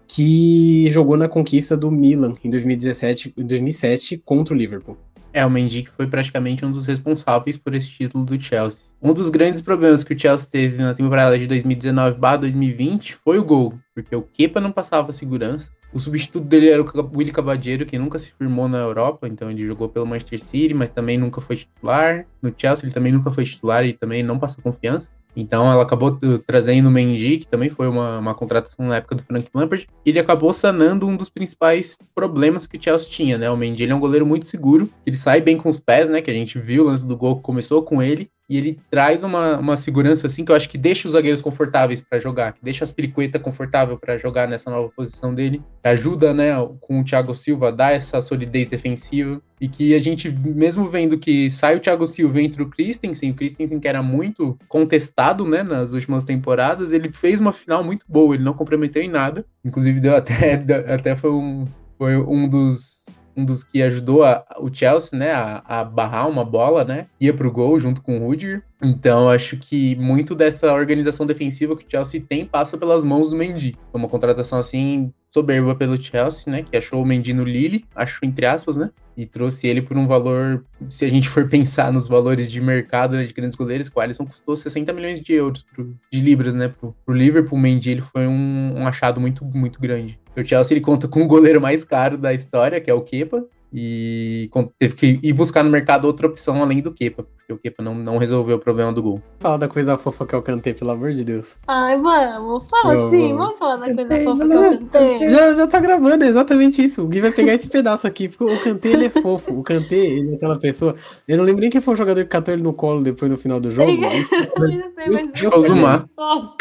que 0.09 0.90
jogou 0.90 1.16
na 1.16 1.28
conquista 1.28 1.76
do 1.76 1.90
Milan 1.90 2.35
em 2.42 2.50
2017, 2.50 3.35
2007 3.37 4.18
contra 4.18 4.54
o 4.54 4.56
Liverpool. 4.56 4.97
É, 5.34 5.44
o 5.44 5.50
Mendy 5.50 5.82
que 5.82 5.90
foi 5.90 6.06
praticamente 6.06 6.64
um 6.64 6.70
dos 6.70 6.86
responsáveis 6.86 7.56
por 7.58 7.74
esse 7.74 7.90
título 7.90 8.24
do 8.24 8.40
Chelsea. 8.40 8.86
Um 9.02 9.12
dos 9.12 9.28
grandes 9.28 9.60
problemas 9.60 10.04
que 10.04 10.14
o 10.14 10.18
Chelsea 10.18 10.48
teve 10.48 10.80
na 10.80 10.94
temporada 10.94 11.36
de 11.36 11.48
2019/2020 11.48 13.14
foi 13.14 13.38
o 13.40 13.44
gol, 13.44 13.74
porque 13.92 14.14
o 14.14 14.22
Kepa 14.22 14.60
não 14.60 14.70
passava 14.70 15.10
segurança, 15.10 15.70
o 15.92 15.98
substituto 15.98 16.44
dele 16.44 16.70
era 16.70 16.82
o 16.82 17.10
Willy 17.16 17.30
Cabadeiro, 17.30 17.86
que 17.86 17.96
nunca 17.96 18.18
se 18.18 18.32
firmou 18.32 18.68
na 18.68 18.78
Europa, 18.78 19.28
então 19.28 19.48
ele 19.48 19.64
jogou 19.64 19.88
pelo 19.88 20.04
Manchester 20.04 20.40
City, 20.40 20.74
mas 20.74 20.90
também 20.90 21.16
nunca 21.16 21.40
foi 21.40 21.54
titular. 21.54 22.26
No 22.40 22.52
Chelsea 22.56 22.84
ele 22.84 22.92
também 22.92 23.12
nunca 23.12 23.30
foi 23.30 23.44
titular 23.44 23.84
e 23.84 23.92
também 23.92 24.20
não 24.20 24.36
passou 24.36 24.62
confiança. 24.62 25.08
Então 25.36 25.70
ela 25.70 25.82
acabou 25.82 26.18
trazendo 26.46 26.88
o 26.88 26.90
Mendy, 26.90 27.38
que 27.38 27.46
também 27.46 27.68
foi 27.68 27.88
uma, 27.88 28.18
uma 28.18 28.34
contratação 28.34 28.86
na 28.86 28.96
época 28.96 29.16
do 29.16 29.22
Frank 29.22 29.48
Lampard, 29.54 29.88
e 30.04 30.10
ele 30.10 30.18
acabou 30.18 30.52
sanando 30.52 31.06
um 31.06 31.16
dos 31.16 31.28
principais 31.28 31.96
problemas 32.14 32.66
que 32.66 32.76
o 32.76 32.82
Chelsea 32.82 33.10
tinha, 33.10 33.38
né? 33.38 33.50
O 33.50 33.56
Mendy 33.56 33.88
é 33.88 33.94
um 33.94 34.00
goleiro 34.00 34.26
muito 34.26 34.46
seguro, 34.46 34.88
ele 35.04 35.16
sai 35.16 35.40
bem 35.40 35.56
com 35.56 35.68
os 35.68 35.80
pés, 35.80 36.08
né? 36.08 36.20
Que 36.20 36.30
a 36.30 36.34
gente 36.34 36.58
viu 36.58 36.84
o 36.84 36.86
lance 36.86 37.06
do 37.06 37.16
gol 37.16 37.36
que 37.36 37.42
começou 37.42 37.82
com 37.82 38.02
ele, 38.02 38.30
e 38.48 38.56
ele 38.56 38.78
traz 38.90 39.22
uma, 39.24 39.58
uma 39.58 39.76
segurança 39.76 40.26
assim 40.26 40.44
que 40.44 40.52
eu 40.52 40.56
acho 40.56 40.68
que 40.68 40.78
deixa 40.78 41.06
os 41.06 41.12
zagueiros 41.12 41.40
confortáveis 41.40 42.00
para 42.00 42.18
jogar, 42.18 42.52
que 42.52 42.62
deixa 42.62 42.84
as 42.84 42.94
Aspiricueta 42.94 43.40
confortável 43.40 43.98
para 43.98 44.16
jogar 44.16 44.46
nessa 44.46 44.70
nova 44.70 44.88
posição 44.88 45.34
dele, 45.34 45.60
ajuda, 45.82 46.32
né, 46.32 46.50
com 46.80 47.00
o 47.00 47.04
Thiago 47.04 47.34
Silva 47.34 47.68
a 47.68 47.70
dar 47.72 47.92
essa 47.92 48.20
solidez 48.20 48.68
defensiva. 48.68 49.42
E 49.60 49.66
que 49.66 49.94
a 49.94 49.98
gente 49.98 50.30
mesmo 50.30 50.88
vendo 50.88 51.18
que 51.18 51.50
sai 51.50 51.76
o 51.76 51.80
Thiago 51.80 52.06
Silva 52.06 52.40
entre 52.40 52.62
o 52.62 52.68
Christensen, 52.68 53.30
o 53.30 53.34
Christensen 53.34 53.80
que 53.80 53.88
era 53.88 54.02
muito 54.02 54.56
contestado, 54.68 55.44
né, 55.44 55.62
nas 55.62 55.92
últimas 55.92 56.22
temporadas, 56.22 56.92
ele 56.92 57.10
fez 57.10 57.40
uma 57.40 57.52
final 57.52 57.82
muito 57.82 58.04
boa, 58.08 58.34
ele 58.34 58.44
não 58.44 58.54
comprometeu 58.54 59.02
em 59.02 59.08
nada, 59.08 59.44
inclusive 59.64 59.98
deu 59.98 60.14
até 60.14 60.54
até 60.92 61.16
foi 61.16 61.30
um 61.30 61.64
foi 61.98 62.16
um 62.16 62.48
dos 62.48 63.06
um 63.36 63.44
dos 63.44 63.64
que 63.64 63.82
ajudou 63.82 64.24
a, 64.24 64.44
o 64.58 64.72
Chelsea, 64.72 65.18
né, 65.18 65.32
a, 65.32 65.62
a, 65.66 65.84
barrar 65.84 66.28
uma 66.28 66.44
bola, 66.44 66.84
né, 66.84 67.06
ia 67.20 67.32
pro 67.32 67.50
gol 67.50 67.78
junto 67.78 68.02
com 68.02 68.18
o 68.18 68.26
Rudiger. 68.26 68.62
Então, 68.82 69.30
acho 69.30 69.56
que 69.56 69.96
muito 69.96 70.34
dessa 70.34 70.72
organização 70.72 71.26
defensiva 71.26 71.76
que 71.76 71.84
o 71.84 71.90
Chelsea 71.90 72.20
tem 72.20 72.44
passa 72.44 72.76
pelas 72.76 73.02
mãos 73.02 73.28
do 73.28 73.36
Mendy. 73.36 73.76
Foi 73.90 73.98
uma 73.98 74.08
contratação, 74.08 74.58
assim, 74.58 75.12
soberba 75.32 75.74
pelo 75.74 76.00
Chelsea, 76.00 76.52
né, 76.52 76.62
que 76.62 76.76
achou 76.76 77.02
o 77.02 77.06
Mendy 77.06 77.32
no 77.32 77.44
Lille, 77.44 77.84
achou 77.94 78.28
entre 78.28 78.46
aspas, 78.46 78.76
né, 78.76 78.90
e 79.16 79.26
trouxe 79.26 79.66
ele 79.66 79.82
por 79.82 79.96
um 79.96 80.06
valor, 80.06 80.64
se 80.88 81.04
a 81.04 81.08
gente 81.08 81.28
for 81.28 81.46
pensar 81.50 81.92
nos 81.92 82.06
valores 82.06 82.50
de 82.50 82.60
mercado 82.60 83.16
né, 83.16 83.24
de 83.24 83.32
grandes 83.32 83.56
goleiros, 83.56 83.90
o 83.92 84.00
Alisson 84.00 84.26
custou 84.26 84.54
60 84.54 84.92
milhões 84.92 85.20
de 85.20 85.32
euros, 85.32 85.62
pro, 85.62 85.94
de 86.10 86.20
libras, 86.20 86.54
né, 86.54 86.68
pro, 86.68 86.94
pro 87.04 87.14
Liverpool, 87.14 87.58
o 87.58 87.60
Mendy 87.60 87.90
ele 87.90 88.02
foi 88.02 88.26
um, 88.26 88.74
um 88.76 88.86
achado 88.86 89.20
muito, 89.20 89.44
muito 89.44 89.80
grande. 89.80 90.18
O 90.36 90.44
Chelsea 90.44 90.76
ele 90.76 90.84
conta 90.84 91.06
com 91.06 91.22
o 91.22 91.26
goleiro 91.26 91.60
mais 91.60 91.84
caro 91.84 92.18
da 92.18 92.32
história, 92.34 92.80
que 92.80 92.90
é 92.90 92.94
o 92.94 93.00
Kepa, 93.00 93.46
e 93.76 94.48
teve 94.78 94.94
que 94.94 95.18
ir 95.20 95.32
buscar 95.32 95.64
no 95.64 95.70
mercado 95.70 96.04
outra 96.04 96.28
opção 96.28 96.62
além 96.62 96.80
do 96.80 96.92
Kepa, 96.92 97.24
porque 97.24 97.52
o 97.52 97.58
Kepa 97.58 97.82
não, 97.82 97.92
não 97.92 98.18
resolveu 98.18 98.56
o 98.56 98.58
problema 98.60 98.92
do 98.92 99.02
gol. 99.02 99.20
Fala 99.40 99.58
da 99.58 99.66
coisa 99.66 99.98
fofa 99.98 100.24
que 100.24 100.32
eu 100.32 100.42
cantei, 100.42 100.72
pelo 100.72 100.92
amor 100.92 101.12
de 101.12 101.24
Deus. 101.24 101.58
Ai, 101.66 102.00
vamos, 102.00 102.68
fala 102.68 102.94
eu, 102.94 103.10
sim, 103.10 103.34
vamos 103.34 103.58
falar 103.58 103.76
da 103.78 103.92
coisa 103.92 104.24
fofa 104.24 104.46
que 104.46 104.54
eu 104.54 104.78
cantei. 104.78 105.28
Já, 105.28 105.54
já 105.54 105.66
tá 105.66 105.80
gravando, 105.80 106.22
é 106.22 106.28
exatamente 106.28 106.84
isso. 106.84 107.02
O 107.02 107.08
Gui 107.08 107.20
vai 107.20 107.32
pegar 107.32 107.54
esse 107.54 107.68
pedaço 107.68 108.06
aqui, 108.06 108.28
porque 108.28 108.44
o 108.44 108.62
cantei 108.62 108.92
ele 108.92 109.06
é 109.06 109.10
fofo. 109.10 109.52
O 109.52 109.62
cantei, 109.64 110.18
ele 110.18 110.32
é 110.32 110.34
aquela 110.36 110.56
pessoa. 110.56 110.94
Eu 111.26 111.36
não 111.36 111.44
lembro 111.44 111.60
nem 111.60 111.70
quem 111.70 111.80
foi 111.80 111.94
o 111.94 111.96
jogador 111.96 112.22
que 112.22 112.30
catou 112.30 112.54
ele 112.54 112.62
no 112.62 112.72
colo 112.72 113.02
depois 113.02 113.28
no 113.28 113.36
final 113.36 113.58
do 113.58 113.72
jogo. 113.72 113.90
Eu, 113.90 113.98
eu, 113.98 114.10
eu, 114.10 114.82
eu, 115.02 115.20
eu, 115.42 115.72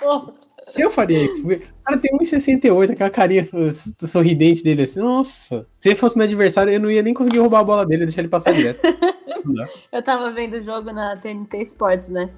eu 0.03 0.34
faria 0.89 1.24
isso. 1.24 1.46
O 1.46 1.84
cara 1.84 2.00
tem 2.00 2.17
1,68, 2.17 2.91
aquela 2.91 3.10
carinha 3.10 3.46
sorridente 4.00 4.63
dele 4.63 4.84
assim. 4.84 5.00
Nossa. 5.00 5.65
Se 5.79 5.89
ele 5.89 5.96
fosse 5.96 6.17
meu 6.17 6.25
adversário, 6.25 6.72
eu 6.72 6.79
não 6.79 6.89
ia 6.89 7.01
nem 7.01 7.13
conseguir 7.13 7.39
roubar 7.39 7.60
a 7.60 7.63
bola 7.63 7.86
dele 7.86 8.05
deixar 8.05 8.22
ele 8.22 8.29
passar 8.29 8.53
direto. 8.53 8.82
eu 9.91 10.03
tava 10.03 10.32
vendo 10.32 10.58
o 10.58 10.63
jogo 10.63 10.91
na 10.91 11.15
TNT 11.17 11.62
Sports, 11.63 12.10
né? 12.10 12.29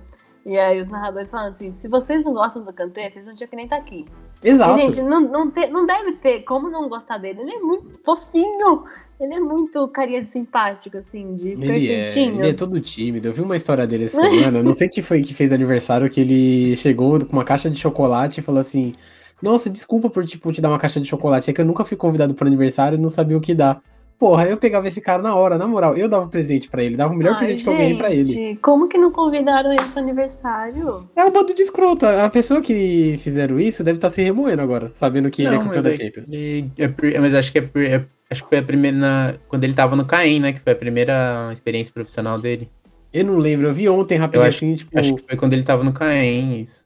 E 0.45 0.57
aí 0.57 0.79
os 0.79 0.89
narradores 0.89 1.31
falam 1.31 1.49
assim: 1.49 1.71
se 1.71 1.87
vocês 1.87 2.23
não 2.23 2.33
gostam 2.33 2.63
do 2.63 2.73
Kanté, 2.73 3.09
vocês 3.09 3.25
não 3.25 3.33
tinham 3.33 3.49
que 3.49 3.55
nem 3.55 3.65
estar 3.65 3.77
tá 3.77 3.81
aqui. 3.81 4.05
Exato. 4.45 4.79
E, 4.79 4.85
gente, 4.85 5.01
não, 5.01 5.19
não, 5.19 5.49
te, 5.49 5.67
não 5.67 5.85
deve 5.85 6.13
ter 6.13 6.41
como 6.41 6.69
não 6.69 6.87
gostar 6.87 7.17
dele. 7.17 7.41
Ele 7.41 7.51
é 7.51 7.59
muito 7.59 7.99
fofinho. 8.03 8.83
Ele 9.19 9.33
é 9.33 9.39
muito 9.39 9.87
carinha 9.87 10.21
de 10.21 10.29
simpático, 10.29 10.97
assim, 10.97 11.35
de 11.35 11.51
ele 11.51 11.89
é, 11.89 12.09
ele 12.13 12.49
é 12.49 12.53
todo 12.53 12.79
tímido. 12.81 13.29
Eu 13.29 13.33
vi 13.33 13.41
uma 13.41 13.55
história 13.55 13.87
dele 13.87 14.05
essa 14.05 14.21
semana. 14.21 14.61
não 14.61 14.73
sei 14.73 14.89
que 14.89 15.01
foi 15.01 15.21
que 15.21 15.33
fez 15.33 15.53
aniversário, 15.53 16.09
que 16.09 16.19
ele 16.19 16.75
chegou 16.75 17.17
com 17.25 17.31
uma 17.31 17.45
caixa 17.45 17.69
de 17.69 17.79
chocolate 17.79 18.41
e 18.41 18.43
falou 18.43 18.59
assim: 18.59 18.93
Nossa, 19.41 19.69
desculpa 19.69 20.09
por 20.09 20.25
tipo, 20.25 20.51
te 20.51 20.61
dar 20.61 20.67
uma 20.67 20.77
caixa 20.77 20.99
de 20.99 21.07
chocolate. 21.07 21.49
É 21.49 21.53
que 21.53 21.61
eu 21.61 21.65
nunca 21.65 21.85
fui 21.85 21.95
convidado 21.95 22.35
para 22.35 22.45
aniversário 22.45 22.97
e 22.97 23.01
não 23.01 23.09
sabia 23.09 23.37
o 23.37 23.41
que 23.41 23.55
dar. 23.55 23.81
Porra, 24.17 24.45
eu 24.45 24.55
pegava 24.55 24.87
esse 24.87 25.01
cara 25.01 25.21
na 25.21 25.35
hora, 25.35 25.57
na 25.57 25.67
moral. 25.67 25.95
Eu 25.97 26.07
dava 26.07 26.27
presente 26.27 26.69
para 26.69 26.83
ele, 26.83 26.95
dava 26.95 27.13
o 27.13 27.15
melhor 27.15 27.33
Ai, 27.33 27.39
presente 27.39 27.57
gente, 27.57 27.65
que 27.65 27.69
eu 27.69 27.77
ganhei 27.77 27.97
pra 27.97 28.13
ele. 28.13 28.55
Como 28.61 28.87
que 28.87 28.97
não 28.97 29.11
convidaram 29.11 29.71
ele 29.71 29.83
pro 29.91 29.99
aniversário? 29.99 31.09
É 31.15 31.25
um 31.25 31.31
bando 31.31 31.53
de 31.53 31.61
escroto. 31.61 32.05
A 32.05 32.29
pessoa 32.29 32.61
que 32.61 33.17
fizeram 33.19 33.59
isso 33.59 33.83
deve 33.83 33.97
estar 33.97 34.07
tá 34.07 34.13
se 34.13 34.21
remoendo 34.21 34.61
agora, 34.61 34.89
sabendo 34.93 35.29
que 35.29 35.43
não, 35.43 35.51
ele 35.51 35.59
é 35.59 35.63
campeão 35.63 35.83
da 35.83 35.91
é 35.91 35.95
Champions. 35.97 36.29
É, 36.31 37.19
mas 37.19 37.33
acho 37.33 37.51
que 37.51 37.59
é, 37.59 37.69
é, 37.75 38.05
acho 38.31 38.43
que 38.43 38.49
foi 38.49 38.59
a 38.59 38.63
primeira. 38.63 38.97
Na, 38.97 39.35
quando 39.49 39.65
ele 39.65 39.73
tava 39.73 39.97
no 39.97 40.05
Caim, 40.05 40.39
né? 40.39 40.53
Que 40.53 40.61
foi 40.61 40.71
a 40.71 40.77
primeira 40.77 41.51
experiência 41.51 41.93
profissional 41.93 42.39
dele. 42.39 42.69
Eu 43.11 43.25
não 43.25 43.37
lembro, 43.37 43.67
eu 43.67 43.73
vi 43.73 43.89
ontem 43.89 44.17
rapidinho 44.17 44.47
acho, 44.47 44.57
assim, 44.57 44.75
tipo. 44.75 44.97
Acho 44.97 45.15
que 45.15 45.23
foi 45.27 45.37
quando 45.37 45.53
ele 45.53 45.63
tava 45.63 45.83
no 45.83 45.91
Caim, 45.91 46.61
isso. 46.61 46.85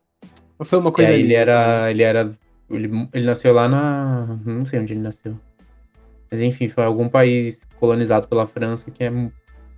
Foi 0.61 0.79
uma 0.79 0.91
coisa. 0.91 1.11
E 1.11 1.13
aí 1.13 1.21
ele 1.21 1.33
era. 1.35 1.91
Ele 1.91 2.03
era. 2.03 2.29
Ele, 2.69 3.09
ele 3.13 3.25
nasceu 3.25 3.53
lá 3.53 3.67
na. 3.67 4.39
Não 4.45 4.65
sei 4.65 4.79
onde 4.79 4.93
ele 4.93 5.01
nasceu. 5.01 5.35
Mas 6.31 6.41
enfim, 6.41 6.67
foi 6.67 6.83
algum 6.83 7.09
país 7.09 7.65
colonizado 7.79 8.27
pela 8.27 8.45
França 8.45 8.91
que 8.91 9.03
é, 9.03 9.09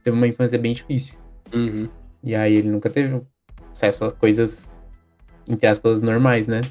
teve 0.03 0.15
uma 0.15 0.27
infância 0.27 0.57
bem 0.57 0.73
difícil. 0.73 1.17
Uhum. 1.53 1.87
E 2.23 2.35
aí 2.35 2.55
ele 2.55 2.69
nunca 2.69 2.89
teve 2.89 3.21
acesso 3.71 4.05
a 4.05 4.11
coisas, 4.11 4.71
entre 5.47 5.67
aspas, 5.67 6.01
normais, 6.01 6.47
né? 6.47 6.61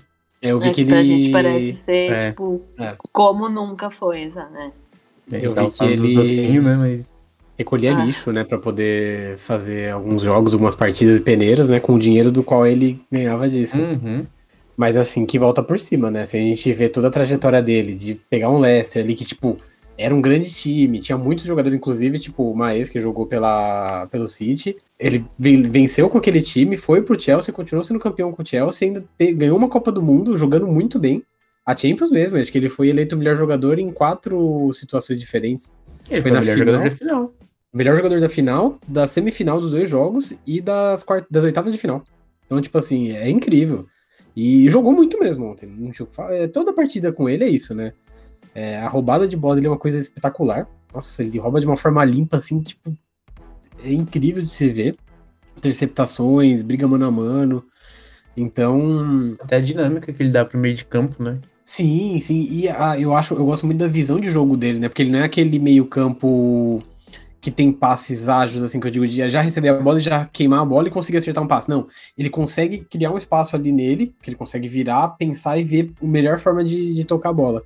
É, 0.43 0.53
eu 0.53 0.59
vi 0.59 0.69
é, 0.69 0.73
que, 0.73 0.85
que 0.85 0.91
pra 0.91 1.01
ele... 1.01 1.09
gente 1.09 1.33
parece 1.33 1.77
ser, 1.77 2.13
é. 2.13 2.31
tipo, 2.31 2.63
é. 2.79 2.97
como 3.13 3.49
nunca 3.49 3.91
foi, 3.91 4.27
né? 4.27 4.73
Eu 5.31 5.53
vi 5.53 5.71
que 5.71 5.85
ele... 5.85 6.15
docinho, 6.15 6.63
né, 6.63 6.77
mas... 6.77 7.11
Recolhia 7.59 7.95
ah. 7.95 8.05
lixo, 8.05 8.33
né, 8.33 8.43
para 8.43 8.57
poder 8.57 9.37
fazer 9.37 9.93
alguns 9.93 10.23
jogos, 10.23 10.55
algumas 10.55 10.75
partidas 10.75 11.21
peneiras, 11.21 11.69
né, 11.69 11.79
com 11.79 11.93
o 11.93 11.99
dinheiro 11.99 12.33
do 12.33 12.43
qual 12.43 12.67
ele 12.67 12.99
ganhava 13.13 13.47
disso. 13.47 13.79
Uhum. 13.79 14.27
Mas 14.75 14.97
assim, 14.97 15.27
que 15.27 15.39
volta 15.39 15.63
por 15.63 15.79
cima, 15.79 16.11
né? 16.11 16.25
Se 16.25 16.39
a 16.39 16.41
gente 16.41 16.73
vê 16.73 16.89
toda 16.89 17.09
a 17.09 17.11
trajetória 17.11 17.63
dele, 17.63 17.93
de 17.93 18.15
pegar 18.15 18.49
um 18.49 18.59
Leicester 18.59 19.05
ali 19.05 19.15
que, 19.15 19.27
tipo, 19.27 19.59
era 20.01 20.15
um 20.15 20.21
grande 20.21 20.51
time, 20.51 20.99
tinha 20.99 21.19
muitos 21.19 21.45
jogadores, 21.45 21.77
inclusive, 21.77 22.19
tipo 22.19 22.51
o 22.51 22.57
Maes, 22.57 22.89
que 22.89 22.99
jogou 22.99 23.27
pela, 23.27 24.07
pelo 24.07 24.27
City. 24.27 24.77
Ele 24.99 25.25
venceu 25.39 26.09
com 26.09 26.17
aquele 26.17 26.41
time, 26.41 26.77
foi 26.77 27.03
pro 27.03 27.21
Chelsea, 27.21 27.53
continuou 27.53 27.83
sendo 27.83 28.01
campeão 28.01 28.33
com 28.33 28.43
o 28.43 28.47
Chelsea, 28.47 28.89
ainda 28.89 29.05
te, 29.19 29.33
ganhou 29.33 29.59
uma 29.59 29.69
Copa 29.69 29.93
do 29.93 30.03
Mundo, 30.03 30.37
jogando 30.37 30.67
muito 30.67 30.99
bem. 30.99 31.23
A 31.67 31.77
Champions 31.77 32.11
mesmo, 32.11 32.39
acho 32.39 32.51
que 32.51 32.57
ele 32.57 32.71
foi 32.71 32.89
eleito 32.89 33.15
o 33.15 33.19
melhor 33.19 33.37
jogador 33.37 33.79
em 33.79 33.93
quatro 33.93 34.73
situações 34.73 35.21
diferentes. 35.21 35.73
Ele 36.11 36.23
foi, 36.23 36.31
foi 36.31 36.41
o 36.41 36.41
melhor 36.41 36.57
final, 36.57 36.59
jogador 36.59 36.85
da 36.85 36.97
final. 36.97 37.35
Melhor 37.73 37.97
jogador 37.97 38.21
da 38.21 38.29
final, 38.29 38.79
da 38.89 39.07
semifinal 39.07 39.61
dos 39.61 39.73
dois 39.73 39.89
jogos 39.89 40.33
e 40.47 40.61
das, 40.61 41.05
quart 41.05 41.27
das 41.31 41.45
oitavas 41.45 41.73
de 41.73 41.79
final. 41.79 42.03
Então, 42.47 42.61
tipo 42.61 42.77
assim, 42.79 43.13
é 43.13 43.29
incrível. 43.29 43.87
E 44.35 44.69
jogou 44.71 44.93
muito 44.93 45.21
mesmo 45.21 45.45
ontem. 45.45 45.67
Não 45.69 45.91
tinha 45.91 46.09
é, 46.31 46.49
Toda 46.49 46.73
partida 46.73 47.13
com 47.13 47.29
ele 47.29 47.45
é 47.45 47.49
isso, 47.49 47.75
né? 47.75 47.93
É, 48.55 48.79
a 48.79 48.89
roubada 48.89 49.27
de 49.29 49.37
bola 49.37 49.55
dele 49.55 49.67
é 49.69 49.71
uma 49.71 49.79
coisa 49.79 49.99
espetacular. 49.99 50.69
Nossa, 50.93 51.23
ele 51.23 51.39
rouba 51.39 51.61
de 51.61 51.67
uma 51.67 51.77
forma 51.77 52.05
limpa, 52.05 52.37
assim, 52.37 52.61
tipo. 52.61 52.93
É 53.85 53.93
incrível 53.93 54.43
de 54.43 54.49
se 54.49 54.69
ver. 54.69 54.97
Interceptações, 55.57 56.63
briga 56.63 56.87
mano 56.87 57.07
a 57.07 57.11
mano. 57.11 57.65
Então. 58.37 59.37
Até 59.41 59.57
a 59.57 59.61
dinâmica 59.61 60.13
que 60.13 60.23
ele 60.23 60.33
dá 60.33 60.45
pro 60.45 60.59
meio 60.59 60.75
de 60.75 60.85
campo, 60.85 61.23
né? 61.23 61.39
Sim, 61.65 62.19
sim. 62.19 62.49
E 62.51 62.69
a, 62.69 62.99
eu 62.99 63.15
acho, 63.15 63.35
eu 63.35 63.45
gosto 63.45 63.65
muito 63.65 63.79
da 63.79 63.87
visão 63.87 64.19
de 64.19 64.31
jogo 64.31 64.57
dele, 64.57 64.81
né? 64.81 64.89
Porque 64.89 65.03
ele 65.03 65.13
não 65.13 65.21
é 65.21 65.25
aquele 65.25 65.59
meio-campo 65.59 66.83
que 67.41 67.51
tem 67.51 67.73
passes 67.73 68.29
ágeis, 68.29 68.63
assim, 68.63 68.79
que 68.79 68.87
eu 68.87 68.91
digo, 68.91 69.07
de 69.07 69.29
já 69.29 69.41
receber 69.41 69.69
a 69.69 69.81
bola 69.81 69.99
e 69.99 70.03
já 70.03 70.27
queimar 70.27 70.61
a 70.61 70.65
bola 70.65 70.89
e 70.89 70.91
conseguir 70.91 71.19
acertar 71.19 71.43
um 71.43 71.47
passe. 71.47 71.71
Não. 71.71 71.87
Ele 72.19 72.29
consegue 72.29 72.85
criar 72.85 73.11
um 73.13 73.17
espaço 73.17 73.57
ali 73.57 73.73
nele, 73.73 74.15
que 74.21 74.29
ele 74.29 74.37
consegue 74.37 74.69
virar, 74.69 75.11
pensar 75.11 75.57
e 75.59 75.63
ver 75.63 75.93
a 76.03 76.07
melhor 76.07 76.39
forma 76.39 76.63
de, 76.63 76.93
de 76.93 77.05
tocar 77.05 77.31
a 77.31 77.33
bola. 77.33 77.63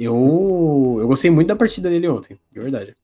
Eu, 0.00 0.96
eu 0.98 1.06
gostei 1.06 1.30
muito 1.30 1.48
da 1.48 1.56
partida 1.56 1.90
dele 1.90 2.08
ontem, 2.08 2.38
de 2.50 2.58
verdade. 2.58 2.96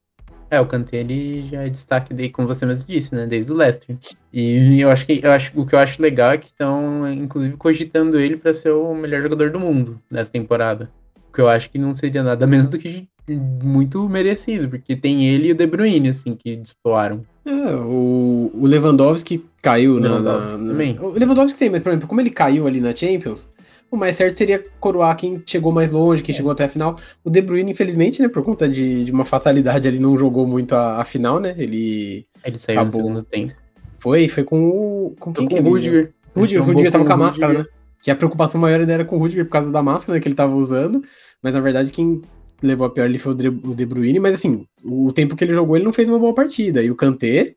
É, 0.51 0.59
o 0.59 0.67
Kanté 0.67 0.99
ele 0.99 1.47
já 1.49 1.65
é 1.65 1.69
destaque 1.69 2.15
daí, 2.15 2.31
como 2.31 2.49
você 2.49 2.65
mesmo 2.65 2.89
disse, 2.89 3.15
né? 3.15 3.27
Desde 3.27 3.53
o 3.53 3.55
Leicester. 3.55 3.97
E 4.33 4.81
eu 4.81 4.91
acho 4.91 5.05
que 5.05 5.21
eu 5.23 5.31
acho, 5.31 5.61
o 5.61 5.67
que 5.67 5.75
eu 5.75 5.79
acho 5.79 6.01
legal 6.01 6.33
é 6.33 6.39
que 6.39 6.47
estão, 6.47 7.13
inclusive, 7.13 7.57
cogitando 7.59 8.19
ele 8.19 8.39
para 8.39 8.55
ser 8.55 8.71
o 8.71 8.95
melhor 8.95 9.21
jogador 9.21 9.51
do 9.51 9.61
mundo 9.61 10.01
nessa 10.11 10.33
temporada. 10.33 10.91
O 11.29 11.33
que 11.33 11.41
eu 11.41 11.49
acho 11.49 11.69
que 11.69 11.79
não 11.79 11.93
seria 11.93 12.23
nada 12.23 12.47
menos 12.49 12.69
do 12.69 12.79
que 12.79 13.07
muito 13.29 14.09
merecido, 14.09 14.69
porque 14.69 14.95
tem 14.95 15.27
ele 15.27 15.49
e 15.49 15.53
o 15.53 15.55
De 15.55 15.67
Bruyne, 15.67 16.11
assim, 16.11 16.35
que 16.35 16.57
destoaram. 16.57 17.27
É, 17.45 17.75
o, 17.75 18.51
o 18.55 18.67
Lewandowski 18.67 19.45
caiu 19.63 19.99
Lewandowski 19.99 20.57
na, 20.57 20.69
também. 20.69 20.97
O 21.01 21.11
Lewandowski 21.11 21.59
tem, 21.59 21.69
mas, 21.69 21.83
por 21.83 21.91
exemplo, 21.91 22.09
como 22.09 22.21
ele 22.21 22.31
caiu 22.31 22.67
ali 22.67 22.81
na 22.81 22.95
Champions, 22.95 23.51
o 23.91 23.97
mais 23.97 24.17
certo 24.17 24.37
seria 24.37 24.63
coroar 24.81 25.17
quem 25.17 25.43
chegou 25.47 25.73
mais 25.73 25.91
longe, 25.91 26.23
quem 26.23 26.33
é. 26.33 26.37
chegou 26.37 26.53
até 26.53 26.65
a 26.65 26.69
final. 26.69 26.99
O 27.25 27.31
De 27.31 27.41
Bruyne, 27.41 27.71
infelizmente, 27.71 28.21
né, 28.21 28.29
por 28.29 28.43
conta 28.43 28.69
de, 28.69 29.05
de 29.05 29.13
uma 29.13 29.25
fatalidade, 29.25 29.87
ele 29.87 29.99
não 29.99 30.17
jogou 30.17 30.47
muito 30.47 30.75
a, 30.75 31.01
a 31.01 31.05
final, 31.05 31.41
né? 31.41 31.55
Ele. 31.57 32.27
Ele 32.45 32.59
saiu 32.59 32.81
acabou... 32.81 33.01
no 33.01 33.07
segundo 33.07 33.23
tempo. 33.23 33.55
Foi, 33.99 34.29
foi 34.29 34.45
com 34.45 34.69
o. 34.69 35.15
Com 35.19 35.33
quem 35.33 35.49
com 35.49 35.57
o 35.57 35.63
Rudiger. 35.63 36.13
Rudiger, 36.35 36.63
o 36.63 36.65
Rudiger 36.65 36.91
tava 36.91 37.05
com 37.05 37.13
a 37.13 37.17
máscara, 37.17 37.53
Rudiger. 37.53 37.73
né? 37.73 37.79
Que 38.03 38.11
a 38.11 38.17
preocupação 38.17 38.61
maior 38.61 38.81
era 38.81 39.05
com 39.05 39.17
o 39.17 39.19
Rudiger 39.19 39.45
por 39.45 39.53
causa 39.53 39.73
da 39.73 39.83
máscara 39.83 40.17
né, 40.17 40.23
que 40.23 40.29
ele 40.29 40.35
tava 40.35 40.55
usando. 40.55 41.03
Mas 41.43 41.55
na 41.55 41.61
verdade, 41.61 41.93
quem 41.93 42.21
levou 42.63 42.87
a 42.87 42.91
pior 42.91 43.05
ali 43.05 43.19
foi 43.19 43.33
o 43.33 43.75
De 43.75 43.87
Bruyne. 43.87 44.21
Mas 44.21 44.35
assim, 44.35 44.67
o 44.85 45.13
tempo 45.13 45.35
que 45.35 45.45
ele 45.45 45.55
jogou, 45.55 45.77
ele 45.77 45.85
não 45.85 45.93
fez 45.93 46.09
uma 46.09 46.19
boa 46.19 46.35
partida. 46.35 46.83
E 46.83 46.91
o 46.91 46.95
Kanté 46.95 47.55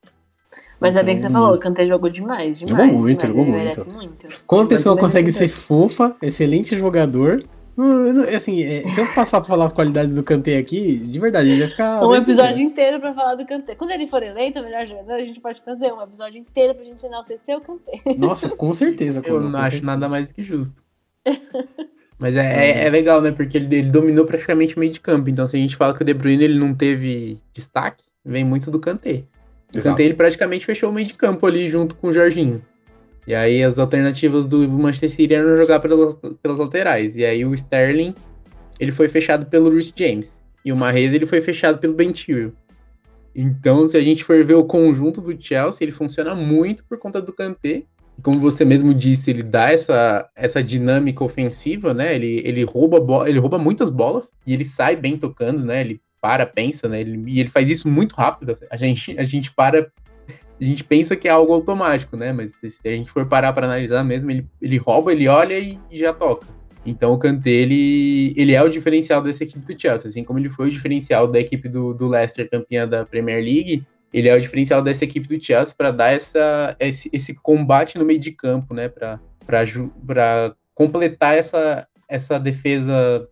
mas 0.79 0.95
é 0.95 1.03
bem 1.03 1.15
que 1.15 1.21
você 1.21 1.29
falou, 1.29 1.53
o 1.53 1.59
Kanté 1.59 1.85
jogou 1.85 2.09
demais, 2.09 2.59
demais. 2.59 2.88
Jogou 2.88 3.01
muito, 3.01 3.25
demais, 3.25 3.75
jogou 3.75 3.93
muito. 3.93 4.27
muito. 4.27 4.43
Como 4.47 4.63
a 4.63 4.67
pessoa 4.67 4.97
consegue 4.97 5.31
ser 5.31 5.49
fofa, 5.49 6.15
excelente 6.21 6.77
jogador, 6.77 7.43
assim, 8.35 8.63
é, 8.63 8.85
se 8.88 8.99
eu 8.99 9.07
passar 9.13 9.39
pra 9.39 9.47
falar 9.47 9.65
as 9.65 9.73
qualidades 9.73 10.15
do 10.15 10.23
Kanté 10.23 10.57
aqui, 10.57 10.97
de 10.97 11.19
verdade, 11.19 11.49
ele 11.49 11.59
vai 11.62 11.69
ficar. 11.69 12.05
Um 12.05 12.15
episódio 12.15 12.62
inteiro 12.62 12.99
pra 12.99 13.13
falar 13.13 13.35
do 13.35 13.45
Kanté. 13.45 13.75
Quando 13.75 13.91
ele 13.91 14.07
for 14.07 14.21
eleito 14.21 14.59
o 14.59 14.63
melhor 14.63 14.85
jogador, 14.85 15.13
a 15.13 15.25
gente 15.25 15.39
pode 15.39 15.62
fazer 15.62 15.91
um 15.93 16.01
episódio 16.01 16.39
inteiro 16.39 16.75
pra 16.75 16.83
gente 16.83 17.05
enaltecer 17.05 17.57
o 17.57 17.62
Kanté. 17.62 18.01
Nossa, 18.17 18.49
com 18.49 18.71
certeza. 18.73 19.21
eu 19.25 19.41
não 19.41 19.59
acho 19.59 19.83
nada 19.83 20.09
mais 20.09 20.31
que 20.31 20.43
justo. 20.43 20.83
Mas 22.19 22.35
é, 22.35 22.71
é, 22.71 22.85
é, 22.85 22.89
legal, 22.89 23.21
né? 23.21 23.31
Porque 23.31 23.55
ele, 23.57 23.73
ele, 23.73 23.89
dominou 23.89 24.25
praticamente 24.25 24.75
o 24.75 24.79
meio 24.79 24.91
de 24.91 24.99
campo. 24.99 25.29
Então, 25.29 25.47
se 25.47 25.55
a 25.55 25.59
gente 25.59 25.77
fala 25.77 25.95
que 25.95 26.01
o 26.01 26.05
De 26.05 26.13
Bruyne 26.13 26.43
ele 26.43 26.59
não 26.59 26.75
teve 26.75 27.38
destaque, 27.53 28.03
vem 28.25 28.43
muito 28.43 28.69
do 28.69 28.77
Kanté. 28.77 29.23
O 29.73 30.01
ele 30.01 30.13
praticamente 30.15 30.65
fechou 30.65 30.89
o 30.89 30.93
meio 30.93 31.08
de 31.08 31.13
campo 31.13 31.45
ali 31.45 31.69
junto 31.69 31.95
com 31.95 32.08
o 32.08 32.13
Jorginho. 32.13 32.62
E 33.27 33.36
aí 33.36 33.63
as 33.63 33.77
alternativas 33.77 34.47
do 34.47 34.67
Manchester 34.67 35.10
City 35.12 35.34
eram 35.36 35.55
jogar 35.55 35.79
pelas, 35.79 36.17
pelas 36.41 36.58
laterais. 36.58 37.15
E 37.15 37.23
aí 37.23 37.45
o 37.45 37.53
Sterling, 37.53 38.13
ele 38.79 38.91
foi 38.91 39.08
fechado 39.08 39.45
pelo 39.45 39.69
Rhys 39.69 39.93
James. 39.95 40.41
e 40.65 40.71
o 40.71 40.77
Mahrez 40.77 41.13
ele 41.13 41.27
foi 41.27 41.39
fechado 41.39 41.77
pelo 41.77 41.93
Ben. 41.93 42.12
Então, 43.36 43.86
se 43.86 43.95
a 43.95 44.01
gente 44.01 44.23
for 44.23 44.43
ver 44.43 44.55
o 44.55 44.65
conjunto 44.65 45.21
do 45.21 45.39
Chelsea, 45.39 45.86
ele 45.86 45.91
funciona 45.91 46.34
muito 46.34 46.84
por 46.86 46.97
conta 46.97 47.21
do 47.21 47.32
Kanté. 47.32 47.84
Como 48.23 48.39
você 48.39 48.65
mesmo 48.65 48.93
disse, 48.93 49.29
ele 49.29 49.43
dá 49.43 49.71
essa, 49.71 50.27
essa 50.36 50.62
dinâmica 50.62 51.23
ofensiva, 51.23 51.93
né? 51.93 52.15
Ele, 52.15 52.41
ele, 52.43 52.63
rouba 52.63 53.29
ele 53.29 53.39
rouba 53.39 53.58
muitas 53.58 53.89
bolas 53.89 54.34
e 54.45 54.53
ele 54.53 54.65
sai 54.65 54.95
bem 54.95 55.17
tocando, 55.17 55.63
né? 55.63 55.82
Ele 55.82 56.01
para, 56.21 56.45
pensa, 56.45 56.88
né? 56.88 57.01
Ele, 57.01 57.23
e 57.27 57.39
ele 57.39 57.49
faz 57.49 57.69
isso 57.69 57.88
muito 57.88 58.13
rápido. 58.15 58.55
A 58.69 58.77
gente, 58.77 59.17
a 59.17 59.23
gente 59.23 59.51
para, 59.51 59.91
a 60.60 60.63
gente 60.63 60.84
pensa 60.84 61.15
que 61.15 61.27
é 61.27 61.32
algo 61.32 61.53
automático, 61.53 62.17
né? 62.17 62.34
Mas 62.34 62.53
se 62.53 62.88
a 62.88 62.91
gente 62.91 63.12
for 63.12 63.25
parar 63.25 63.53
para 63.53 63.65
analisar 63.65 64.03
mesmo, 64.03 64.29
ele, 64.29 64.45
ele 64.62 64.77
rouba, 64.77 65.12
ele 65.12 65.27
olha 65.27 65.58
e, 65.58 65.79
e 65.89 65.97
já 65.97 66.13
toca. 66.13 66.47
Então 66.86 67.13
o 67.13 67.17
Kanté, 67.17 67.49
ele, 67.49 68.34
ele 68.38 68.53
é 68.53 68.62
o 68.62 68.69
diferencial 68.69 69.21
dessa 69.21 69.43
equipe 69.43 69.65
do 69.65 69.79
Chelsea, 69.79 70.10
assim 70.10 70.23
como 70.23 70.39
ele 70.39 70.49
foi 70.49 70.67
o 70.67 70.71
diferencial 70.71 71.27
da 71.27 71.39
equipe 71.39 71.67
do, 71.67 71.93
do 71.93 72.08
Leicester, 72.08 72.49
campeã 72.49 72.88
da 72.88 73.05
Premier 73.05 73.43
League, 73.43 73.86
ele 74.13 74.27
é 74.27 74.36
o 74.36 74.41
diferencial 74.41 74.82
dessa 74.82 75.03
equipe 75.03 75.27
do 75.27 75.43
Chelsea 75.43 75.75
para 75.77 75.91
dar 75.91 76.12
essa, 76.12 76.75
esse, 76.79 77.10
esse 77.13 77.34
combate 77.36 77.97
no 77.97 78.05
meio 78.05 78.19
de 78.19 78.32
campo, 78.32 78.73
né, 78.73 78.89
para 78.89 79.19
completar 80.73 81.38
essa, 81.38 81.88
essa 82.08 82.39
defesa 82.39 83.27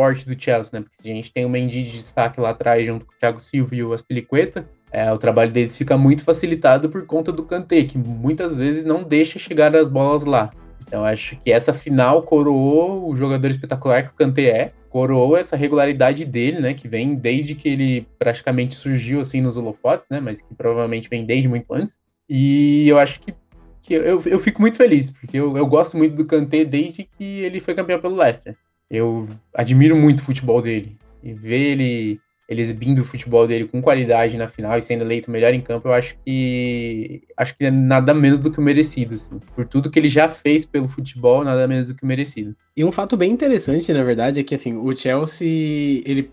forte 0.00 0.24
do 0.24 0.42
Chelsea, 0.42 0.70
né, 0.72 0.80
porque 0.80 1.10
a 1.10 1.14
gente 1.14 1.30
tem 1.30 1.44
o 1.44 1.48
Mendy 1.50 1.82
de 1.82 1.90
destaque 1.90 2.40
lá 2.40 2.50
atrás 2.50 2.86
junto 2.86 3.04
com 3.04 3.12
o 3.12 3.18
Thiago 3.18 3.38
Silva 3.38 3.74
e 3.74 3.84
o 3.84 3.92
Aspilicueta, 3.92 4.66
é, 4.90 5.12
o 5.12 5.18
trabalho 5.18 5.52
deles 5.52 5.76
fica 5.76 5.94
muito 5.98 6.24
facilitado 6.24 6.88
por 6.88 7.04
conta 7.04 7.30
do 7.30 7.44
Kanté, 7.44 7.84
que 7.84 7.98
muitas 7.98 8.56
vezes 8.56 8.82
não 8.82 9.02
deixa 9.02 9.38
chegar 9.38 9.76
as 9.76 9.90
bolas 9.90 10.24
lá. 10.24 10.50
Então 10.88 11.04
acho 11.04 11.36
que 11.36 11.52
essa 11.52 11.74
final 11.74 12.22
coroou 12.22 13.10
o 13.10 13.14
jogador 13.14 13.50
espetacular 13.50 14.04
que 14.04 14.12
o 14.12 14.14
Kanté 14.14 14.44
é, 14.44 14.72
coroou 14.88 15.36
essa 15.36 15.54
regularidade 15.54 16.24
dele, 16.24 16.60
né, 16.60 16.72
que 16.72 16.88
vem 16.88 17.14
desde 17.14 17.54
que 17.54 17.68
ele 17.68 18.08
praticamente 18.18 18.74
surgiu 18.74 19.20
assim 19.20 19.42
nos 19.42 19.58
holofotes, 19.58 20.06
né, 20.10 20.18
mas 20.18 20.40
que 20.40 20.54
provavelmente 20.54 21.10
vem 21.10 21.26
desde 21.26 21.46
muito 21.46 21.70
antes. 21.74 22.00
E 22.26 22.88
eu 22.88 22.98
acho 22.98 23.20
que, 23.20 23.34
que 23.82 23.92
eu, 23.92 24.22
eu 24.24 24.38
fico 24.40 24.62
muito 24.62 24.78
feliz, 24.78 25.10
porque 25.10 25.36
eu, 25.36 25.58
eu 25.58 25.66
gosto 25.66 25.94
muito 25.98 26.14
do 26.14 26.24
Kanté 26.24 26.64
desde 26.64 27.04
que 27.04 27.40
ele 27.40 27.60
foi 27.60 27.74
campeão 27.74 28.00
pelo 28.00 28.16
Leicester. 28.16 28.56
Eu 28.90 29.28
admiro 29.54 29.96
muito 29.96 30.20
o 30.20 30.24
futebol 30.24 30.60
dele. 30.60 30.96
E 31.22 31.32
ver 31.32 31.72
ele 31.72 32.20
ele 32.50 32.62
exibindo 32.62 32.98
o 32.98 33.04
futebol 33.04 33.46
dele 33.46 33.68
com 33.68 33.80
qualidade 33.80 34.36
na 34.36 34.48
final 34.48 34.76
e 34.76 34.82
sendo 34.82 35.04
eleito 35.04 35.30
melhor 35.30 35.54
em 35.54 35.60
campo, 35.60 35.86
eu 35.86 35.92
acho 35.92 36.16
que 36.26 37.22
acho 37.36 37.56
que 37.56 37.64
é 37.66 37.70
nada 37.70 38.12
menos 38.12 38.40
do 38.40 38.50
que 38.50 38.58
o 38.58 38.62
merecido, 38.62 39.14
assim. 39.14 39.38
Por 39.54 39.64
tudo 39.64 39.88
que 39.88 39.96
ele 39.96 40.08
já 40.08 40.28
fez 40.28 40.66
pelo 40.66 40.88
futebol, 40.88 41.44
nada 41.44 41.68
menos 41.68 41.86
do 41.86 41.94
que 41.94 42.02
o 42.02 42.06
merecido. 42.06 42.56
E 42.76 42.84
um 42.84 42.90
fato 42.90 43.16
bem 43.16 43.30
interessante, 43.30 43.92
na 43.92 44.02
verdade, 44.02 44.40
é 44.40 44.42
que 44.42 44.56
assim, 44.56 44.76
o 44.76 44.94
Chelsea, 44.96 46.02
ele 46.04 46.28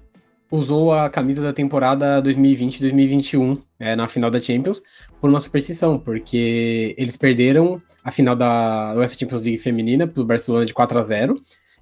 usou 0.50 0.92
a 0.92 1.08
camisa 1.08 1.44
da 1.44 1.54
temporada 1.54 2.20
2020-2021 2.24 3.62
é, 3.80 3.96
na 3.96 4.08
final 4.08 4.32
da 4.32 4.40
Champions 4.40 4.82
por 5.22 5.30
uma 5.30 5.40
superstição, 5.40 6.00
porque 6.00 6.96
eles 6.98 7.16
perderam 7.16 7.80
a 8.04 8.10
final 8.10 8.36
da 8.36 8.96
UEFA 8.98 9.18
Champions 9.20 9.42
League 9.42 9.60
feminina 9.60 10.08
pro 10.08 10.26
Barcelona 10.26 10.66
de 10.66 10.74
4 10.74 10.98
a 10.98 11.02
0 11.04 11.36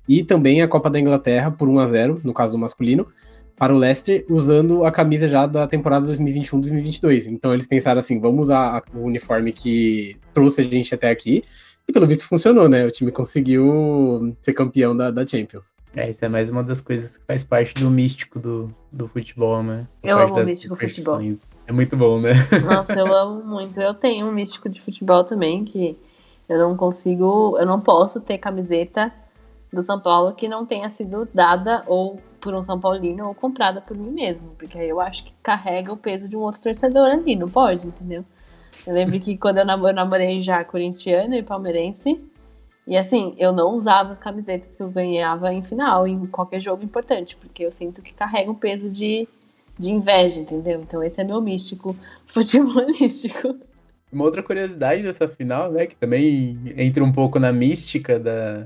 e 0.08 0.24
também 0.24 0.62
a 0.62 0.68
Copa 0.68 0.90
da 0.90 1.00
Inglaterra 1.00 1.52
por 1.52 1.68
1 1.68 1.80
a 1.80 1.86
0 1.86 2.22
no 2.24 2.34
caso 2.34 2.54
do 2.54 2.60
masculino 2.60 3.08
para 3.56 3.74
o 3.74 3.78
Leicester 3.78 4.26
usando 4.30 4.84
a 4.84 4.92
camisa 4.92 5.28
já 5.28 5.46
da 5.46 5.66
temporada 5.66 6.06
2021-2022. 6.08 7.28
Então 7.28 7.54
eles 7.54 7.66
pensaram 7.66 8.00
assim, 8.00 8.20
vamos 8.20 8.48
usar 8.48 8.84
o 8.94 9.00
uniforme 9.00 9.54
que 9.54 10.18
trouxe 10.34 10.62
a 10.62 10.64
gente 10.64 10.94
até 10.94 11.10
aqui. 11.10 11.44
E 11.88 11.94
pelo 11.94 12.08
visto 12.08 12.28
funcionou, 12.28 12.68
né? 12.68 12.84
O 12.84 12.92
time 12.92 13.12
conseguiu 13.12 14.36
ser 14.42 14.54
campeão 14.54 14.98
da, 14.98 15.12
da 15.12 15.26
Champions. 15.26 15.76
É, 15.96 16.10
isso 16.10 16.26
é 16.26 16.28
mais 16.28 16.50
uma 16.50 16.64
das 16.64 16.82
coisas 16.82 17.18
que 17.18 17.24
faz 17.26 17.44
parte 17.44 17.76
do 17.76 17.92
místico 17.92 18.40
do, 18.40 18.74
do 18.92 19.08
futebol, 19.08 19.62
né? 19.62 19.88
Eu 20.04 20.18
amo 20.18 20.36
o 20.36 20.46
místico 20.46 20.76
futebol. 20.76 21.22
É 21.68 21.72
muito 21.72 21.96
bom, 21.96 22.20
né? 22.20 22.34
Nossa, 22.66 22.94
eu 22.94 23.14
amo 23.14 23.44
muito. 23.44 23.80
Eu 23.80 23.94
tenho 23.94 24.26
um 24.28 24.32
místico 24.32 24.68
de 24.68 24.82
futebol 24.82 25.24
também, 25.24 25.64
que 25.64 25.96
eu 26.50 26.58
não 26.58 26.76
consigo, 26.76 27.56
eu 27.60 27.66
não 27.68 27.80
posso 27.80 28.20
ter 28.20 28.40
camiseta 28.40 29.14
do 29.76 29.82
São 29.82 30.00
Paulo 30.00 30.34
que 30.34 30.48
não 30.48 30.66
tenha 30.66 30.90
sido 30.90 31.28
dada 31.34 31.84
ou 31.86 32.18
por 32.40 32.56
um 32.56 32.64
São 32.64 32.80
Paulino 32.80 33.28
ou 33.28 33.36
comprada 33.36 33.82
por 33.82 33.98
mim 33.98 34.12
mesmo, 34.12 34.52
porque 34.58 34.78
aí 34.78 34.90
eu 34.90 35.02
acho 35.02 35.24
que 35.24 35.34
carrega 35.44 35.92
o 35.92 35.98
peso 35.98 36.30
de 36.30 36.36
um 36.36 36.40
outro 36.40 36.62
torcedor 36.62 37.10
ali, 37.10 37.36
não 37.36 37.48
pode, 37.48 37.86
entendeu? 37.86 38.22
Eu 38.86 38.94
lembro 38.94 39.20
que 39.20 39.38
quando 39.38 39.58
eu 39.58 39.66
namorei 39.66 40.42
já 40.42 40.64
corintiano 40.64 41.34
e 41.34 41.44
palmeirense, 41.44 42.24
e 42.88 42.96
assim, 42.96 43.34
eu 43.38 43.52
não 43.52 43.74
usava 43.74 44.14
as 44.14 44.20
camisetas 44.20 44.78
que 44.78 44.84
eu 44.84 44.90
ganhava 44.90 45.52
em 45.52 45.64
final, 45.64 46.08
em 46.08 46.26
qualquer 46.28 46.60
jogo 46.60 46.84
importante, 46.84 47.36
porque 47.36 47.66
eu 47.66 47.72
sinto 47.72 48.02
que 48.02 48.14
carrega 48.14 48.52
um 48.52 48.56
peso 48.56 48.90
de, 48.90 49.28
de 49.78 49.92
inveja, 49.92 50.40
entendeu? 50.40 50.82
Então 50.82 51.02
esse 51.02 51.20
é 51.20 51.24
meu 51.24 51.42
místico 51.42 51.96
futebolístico. 52.28 53.58
Uma 54.12 54.24
outra 54.24 54.44
curiosidade 54.44 55.02
dessa 55.02 55.28
final, 55.28 55.72
né, 55.72 55.88
que 55.88 55.96
também 55.96 56.60
entra 56.78 57.04
um 57.04 57.12
pouco 57.12 57.40
na 57.40 57.52
mística 57.52 58.20
da, 58.20 58.66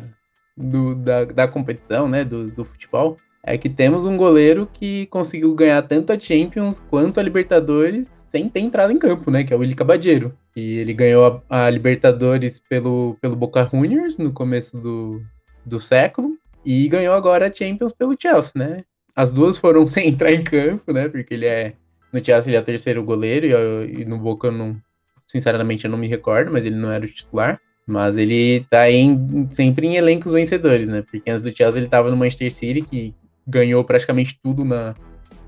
do, 0.60 0.94
da, 0.94 1.24
da 1.24 1.48
competição, 1.48 2.10
né, 2.10 2.26
do, 2.26 2.52
do 2.52 2.66
futebol, 2.66 3.16
é 3.42 3.58
que 3.58 3.70
temos 3.70 4.06
um 4.06 4.18
goleiro 4.18 4.70
que 4.72 5.06
conseguiu 5.08 5.56
ganhar 5.56 5.82
tanto 5.84 6.12
a 6.12 6.20
Champions 6.20 6.80
quanto 6.90 7.20
a 7.20 7.24
Libertadores 7.24 8.08
sem 8.26 8.50
ter 8.50 8.60
entrado 8.60 8.92
em 8.92 9.00
campo, 9.00 9.32
né? 9.32 9.44
Que 9.44 9.54
é 9.54 9.56
o 9.56 9.60
Willy 9.60 9.74
Cabadeiro. 9.74 10.38
E 10.56 10.78
ele 10.78 10.94
ganhou 10.94 11.44
a, 11.50 11.66
a, 11.66 11.70
Libertadores 11.70 12.60
pelo, 12.60 13.18
pelo 13.22 13.36
Boca 13.36 13.68
Juniors 13.72 14.18
no 14.18 14.34
começo 14.34 14.78
do, 14.78 15.22
do 15.66 15.80
século 15.80 16.38
e 16.66 16.88
ganhou 16.88 17.14
agora 17.14 17.48
a 17.48 17.54
Champions 17.54 17.94
pelo 17.94 18.16
Chelsea, 18.20 18.52
né? 18.56 18.84
As 19.16 19.32
duas 19.32 19.58
foram 19.58 19.88
sem 19.88 20.10
entrar 20.10 20.32
em 20.32 20.44
campo, 20.44 20.92
né? 20.92 21.08
Porque 21.08 21.34
ele 21.34 21.46
é. 21.46 21.74
No 22.12 22.24
Chelsea 22.24 22.50
ele 22.50 22.58
é 22.58 22.60
o 22.60 22.64
terceiro 22.64 23.04
goleiro 23.04 23.46
e, 23.46 24.02
e 24.02 24.06
no 24.06 24.18
Boca 24.18 24.48
eu 24.48 24.52
não. 24.52 24.78
Sinceramente 25.26 25.86
eu 25.86 25.92
não 25.92 25.98
me 25.98 26.08
recordo, 26.08 26.52
mas 26.52 26.66
ele 26.66 26.76
não 26.76 26.92
era 26.92 27.06
o 27.06 27.08
titular. 27.08 27.62
Mas 27.90 28.18
ele 28.20 28.64
tá 28.70 28.88
em, 28.92 29.50
sempre 29.50 29.88
em 29.88 29.96
elencos 29.96 30.32
vencedores, 30.32 30.88
né? 30.88 31.02
Porque 31.02 31.28
antes 31.28 31.42
do 31.42 31.52
Chelsea 31.52 31.82
ele 31.82 31.90
tava 31.90 32.12
no 32.12 32.16
Manchester 32.16 32.52
City, 32.52 32.84
que 32.84 33.16
ganhou 33.48 33.84
praticamente 33.84 34.40
tudo 34.44 34.64
na, 34.64 34.94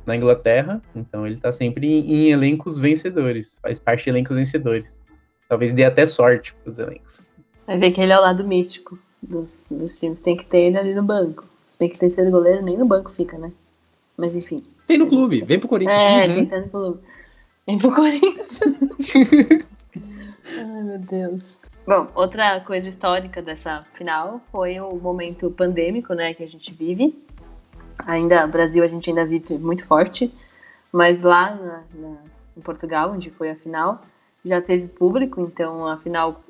na 0.08 0.16
Inglaterra, 0.16 0.82
então 0.96 1.28
ele 1.28 1.38
tá 1.38 1.52
sempre 1.52 1.86
em, 1.86 2.12
em, 2.12 2.32
elencos 2.32 2.80
vencedores, 2.80 3.60
faz 3.62 3.80
parte 3.80 4.06
de 4.06 4.10
elencos 4.10 4.36
vencedores. 4.36 5.00
Talvez 5.48 5.72
dê 5.72 5.84
até 5.84 6.08
sorte 6.08 6.56
pros 6.56 6.80
elencos. 6.80 7.22
Vai 7.68 7.78
ver 7.78 7.92
que 7.92 8.02
ele 8.02 8.12
é 8.12 8.18
o 8.18 8.22
lado 8.22 8.44
místico 8.44 8.98
dos, 9.22 9.62
dos 9.70 10.00
times, 10.00 10.20
tem 10.20 10.36
que 10.36 10.46
ter 10.46 10.62
ele 10.62 10.80
ali 10.80 10.96
no 10.96 11.04
banco. 11.04 11.48
Se 11.68 11.78
bem 11.78 11.90
que 11.90 12.00
terceiro 12.00 12.32
goleiro 12.32 12.66
nem 12.66 12.76
no 12.76 12.88
banco 12.88 13.12
fica, 13.12 13.38
né? 13.38 13.52
Mas 14.18 14.34
enfim. 14.34 14.64
Tem 14.88 14.98
no 14.98 15.06
clube, 15.06 15.44
vem 15.46 15.60
pro 15.60 15.70
Corinthians. 15.70 16.28
É, 16.28 16.32
uhum. 16.32 16.36
tem 16.38 16.46
que 16.48 16.60
no 16.60 16.70
clube. 16.70 17.00
Vem 17.68 17.78
pro 17.78 17.94
Corinthians. 17.94 18.60
Ai, 20.58 20.84
meu 20.84 20.98
Deus. 20.98 21.61
Bom, 21.86 22.08
outra 22.16 22.60
coisa 22.62 22.90
histórica 22.90 23.42
dessa 23.42 23.84
final 23.96 24.40
foi 24.52 24.80
o 24.80 24.96
momento 24.96 25.50
pandêmico, 25.52 26.14
né, 26.14 26.34
que 26.34 26.44
a 26.44 26.48
gente 26.48 26.74
vive 26.74 27.16
ainda, 28.06 28.46
Brasil 28.48 28.84
a 28.84 28.88
gente 28.88 29.10
ainda 29.10 29.26
vive 29.26 29.58
muito 29.58 29.86
forte, 29.86 30.34
mas 30.92 31.24
lá 31.24 31.56
na, 31.56 31.84
na, 31.94 32.18
em 32.56 32.62
Portugal, 32.62 33.12
onde 33.12 33.30
foi 33.30 33.50
a 33.50 33.56
final, 33.56 34.02
já 34.44 34.62
teve 34.62 34.88
público, 34.88 35.42
então 35.42 35.88
a 35.88 35.98
final 35.98 36.44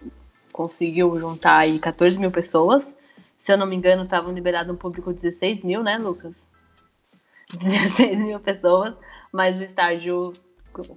conseguiu 0.52 1.18
juntar 1.20 1.60
aí 1.60 1.80
14 1.80 2.20
mil 2.20 2.32
pessoas. 2.32 2.94
Se 3.40 3.52
eu 3.52 3.58
não 3.58 3.66
me 3.66 3.76
engano, 3.76 4.04
estavam 4.04 4.34
liberado 4.34 4.72
um 4.72 4.78
público 4.78 5.14
de 5.14 5.20
16 5.20 5.64
mil, 5.64 5.84
né, 5.84 5.98
Lucas? 5.98 6.34
16 7.54 8.18
mil 8.20 8.40
pessoas, 8.40 8.96
mas 9.32 9.60
o 9.60 9.64
estádio 9.64 10.34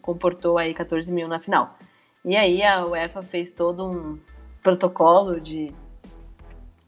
comportou 0.00 0.56
aí 0.56 0.72
14 0.72 1.10
mil 1.10 1.26
na 1.26 1.40
final. 1.40 1.76
E 2.24 2.36
aí 2.36 2.62
a 2.62 2.86
UEFA 2.86 3.20
fez 3.20 3.52
todo 3.52 3.86
um 3.86 4.18
protocolo 4.62 5.38
de 5.38 5.74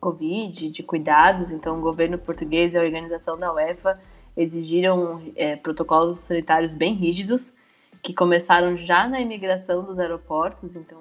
Covid, 0.01 0.71
de 0.71 0.83
cuidados, 0.83 1.51
então 1.51 1.79
o 1.79 1.83
governo 1.83 2.17
português 2.17 2.73
e 2.73 2.79
a 2.79 2.83
organização 2.83 3.39
da 3.39 3.53
UEFA 3.53 4.01
exigiram 4.35 5.21
é, 5.37 5.55
protocolos 5.57 6.21
sanitários 6.21 6.75
bem 6.75 6.95
rígidos, 6.95 7.53
que 8.03 8.15
começaram 8.15 8.77
já 8.79 9.07
na 9.07 9.21
imigração 9.21 9.85
dos 9.85 9.99
aeroportos, 9.99 10.75
então 10.75 10.99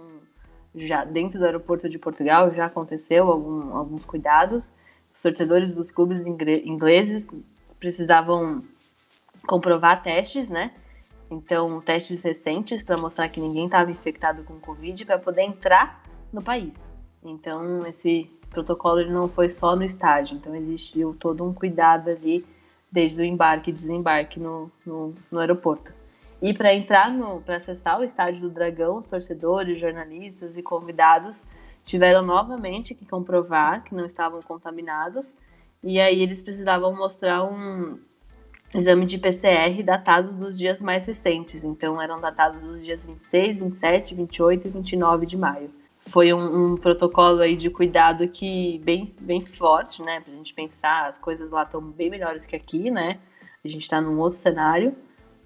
já 0.76 1.06
dentro 1.06 1.40
do 1.40 1.46
aeroporto 1.46 1.88
de 1.88 1.98
Portugal 1.98 2.54
já 2.54 2.66
aconteceu 2.66 3.32
algum, 3.32 3.74
alguns 3.76 4.04
cuidados. 4.04 4.74
Os 5.14 5.22
torcedores 5.22 5.74
dos 5.74 5.92
clubes 5.92 6.26
ingleses 6.26 7.26
precisavam 7.80 8.62
comprovar 9.48 10.04
testes, 10.04 10.50
né? 10.50 10.74
Então, 11.30 11.82
testes 11.82 12.22
recentes 12.22 12.84
para 12.84 13.02
mostrar 13.02 13.30
que 13.30 13.40
ninguém 13.40 13.66
estava 13.66 13.90
infectado 13.92 14.44
com 14.44 14.60
Covid 14.60 15.06
para 15.06 15.18
poder 15.18 15.42
entrar 15.42 16.04
no 16.32 16.42
país. 16.42 16.88
Então, 17.24 17.80
esse 17.88 18.30
protocolo 18.50 19.00
ele 19.00 19.12
não 19.12 19.28
foi 19.28 19.50
só 19.50 19.76
no 19.76 19.84
estádio, 19.84 20.38
então 20.38 20.56
existiu 20.56 21.16
todo 21.20 21.44
um 21.44 21.54
cuidado 21.54 22.10
ali 22.10 22.46
desde 22.92 23.20
o 23.20 23.26
embarque 23.26 23.72
e 23.72 23.74
desembarque 23.74 24.40
no, 24.40 24.72
no, 24.86 25.14
no 25.32 25.40
aeroporto. 25.40 25.94
E 26.42 26.54
para 26.54 26.74
entrar 26.74 27.12
no, 27.12 27.42
para 27.42 27.58
acessar 27.58 28.00
o 28.00 28.04
estádio 28.04 28.44
do 28.44 28.50
Dragão, 28.50 28.98
os 28.98 29.08
torcedores, 29.08 29.80
jornalistas 29.80 30.58
e 30.58 30.64
convidados 30.64 31.44
tiveram 31.84 32.22
novamente 32.22 32.96
que 32.96 33.06
comprovar 33.06 33.84
que 33.84 33.94
não 33.94 34.06
estavam 34.06 34.40
contaminados. 34.42 35.36
E 35.84 36.00
aí 36.00 36.22
eles 36.22 36.42
precisavam 36.42 36.96
mostrar 36.96 37.44
um, 37.44 38.00
exame 38.76 39.06
de 39.06 39.18
PCR 39.18 39.82
datado 39.84 40.34
dos 40.34 40.58
dias 40.58 40.82
mais 40.82 41.06
recentes. 41.06 41.64
Então, 41.64 42.02
eram 42.02 42.20
datados 42.20 42.60
dos 42.60 42.84
dias 42.84 43.06
26, 43.06 43.60
27, 43.60 44.16
28 44.16 44.68
e 44.68 44.72
29 44.72 45.26
de 45.26 45.38
maio. 45.38 45.72
Foi 46.08 46.32
um, 46.34 46.74
um 46.74 46.76
protocolo 46.76 47.42
aí 47.42 47.56
de 47.56 47.70
cuidado 47.70 48.28
que 48.28 48.80
bem, 48.84 49.14
bem 49.22 49.46
forte, 49.46 50.04
né? 50.04 50.20
Pra 50.20 50.34
gente 50.34 50.54
pensar, 50.54 51.08
as 51.08 51.18
coisas 51.18 51.50
lá 51.50 51.64
estão 51.64 51.82
bem 51.82 52.10
melhores 52.10 52.46
que 52.46 52.56
aqui, 52.56 52.92
né? 52.92 53.20
A 53.64 53.68
gente 53.68 53.82
está 53.82 54.00
num 54.00 54.20
outro 54.20 54.38
cenário. 54.38 54.96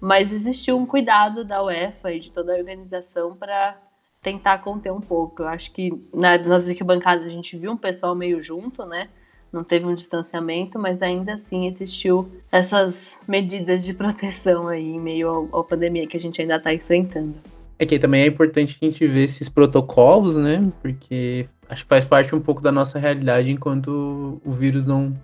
Mas 0.00 0.32
existiu 0.32 0.76
um 0.76 0.86
cuidado 0.86 1.44
da 1.44 1.62
UEFA 1.62 2.12
e 2.12 2.20
de 2.20 2.30
toda 2.30 2.52
a 2.52 2.56
organização 2.56 3.36
para 3.36 3.78
tentar 4.22 4.58
conter 4.58 4.90
um 4.90 5.00
pouco. 5.00 5.42
Eu 5.42 5.48
acho 5.48 5.72
que 5.72 5.90
nas 6.12 6.68
arquibancadas 6.68 7.26
a 7.26 7.30
gente 7.30 7.56
viu 7.56 7.72
um 7.72 7.76
pessoal 7.76 8.14
meio 8.14 8.40
junto, 8.42 8.84
né? 8.84 9.08
Não 9.52 9.64
teve 9.64 9.84
um 9.84 9.94
distanciamento, 9.94 10.78
mas 10.78 11.02
ainda 11.02 11.34
assim 11.34 11.66
existiu 11.66 12.30
essas 12.52 13.16
medidas 13.26 13.84
de 13.84 13.92
proteção 13.94 14.68
aí 14.68 14.90
em 14.90 15.00
meio 15.00 15.48
à 15.52 15.62
pandemia 15.64 16.06
que 16.06 16.16
a 16.16 16.20
gente 16.20 16.40
ainda 16.40 16.56
está 16.56 16.72
enfrentando. 16.72 17.34
É 17.78 17.86
que 17.86 17.98
também 17.98 18.22
é 18.22 18.26
importante 18.26 18.78
a 18.80 18.84
gente 18.84 19.06
ver 19.06 19.24
esses 19.24 19.48
protocolos, 19.48 20.36
né? 20.36 20.70
Porque 20.82 21.48
acho 21.68 21.82
que 21.82 21.88
faz 21.88 22.04
parte 22.04 22.34
um 22.34 22.40
pouco 22.40 22.60
da 22.60 22.70
nossa 22.70 22.98
realidade 22.98 23.50
enquanto 23.50 24.40
o 24.44 24.52
vírus 24.52 24.86
não, 24.86 25.16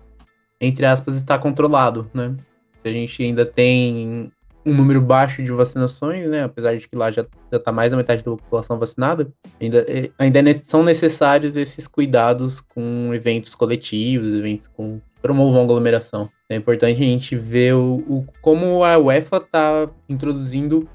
entre 0.61 0.87
aspas, 0.87 1.15
está 1.15 1.39
controlado, 1.39 2.11
né? 2.13 2.35
Se 2.83 2.89
a 2.89 2.93
gente 2.93 3.23
ainda 3.23 3.45
tem 3.45 4.33
um 4.67 4.75
número 4.75 5.01
baixo 5.01 5.43
de 5.43 5.53
vacinações, 5.53 6.29
né? 6.29 6.43
Apesar 6.43 6.77
de 6.77 6.89
que 6.89 6.97
lá 6.97 7.11
já, 7.11 7.25
já 7.53 7.59
tá 7.59 7.71
mais 7.71 7.93
da 7.93 7.97
metade 7.97 8.25
da 8.25 8.31
população 8.33 8.79
vacinada, 8.79 9.33
ainda, 9.61 9.87
é, 9.89 10.11
ainda 10.19 10.51
é, 10.51 10.61
são 10.65 10.83
necessários 10.83 11.57
esses 11.57 11.87
cuidados 11.87 12.61
com 12.61 13.15
eventos 13.15 13.55
coletivos, 13.55 14.35
eventos 14.35 14.67
com 14.67 15.01
promovam 15.23 15.63
aglomeração. 15.63 16.29
É 16.49 16.57
importante 16.57 17.01
a 17.01 17.07
gente 17.07 17.35
ver 17.37 17.75
o, 17.75 17.97
o 18.09 18.27
como 18.43 18.85
a 18.85 18.99
UEFA 18.99 19.41
tá 19.41 19.89
introduzindo 20.09 20.89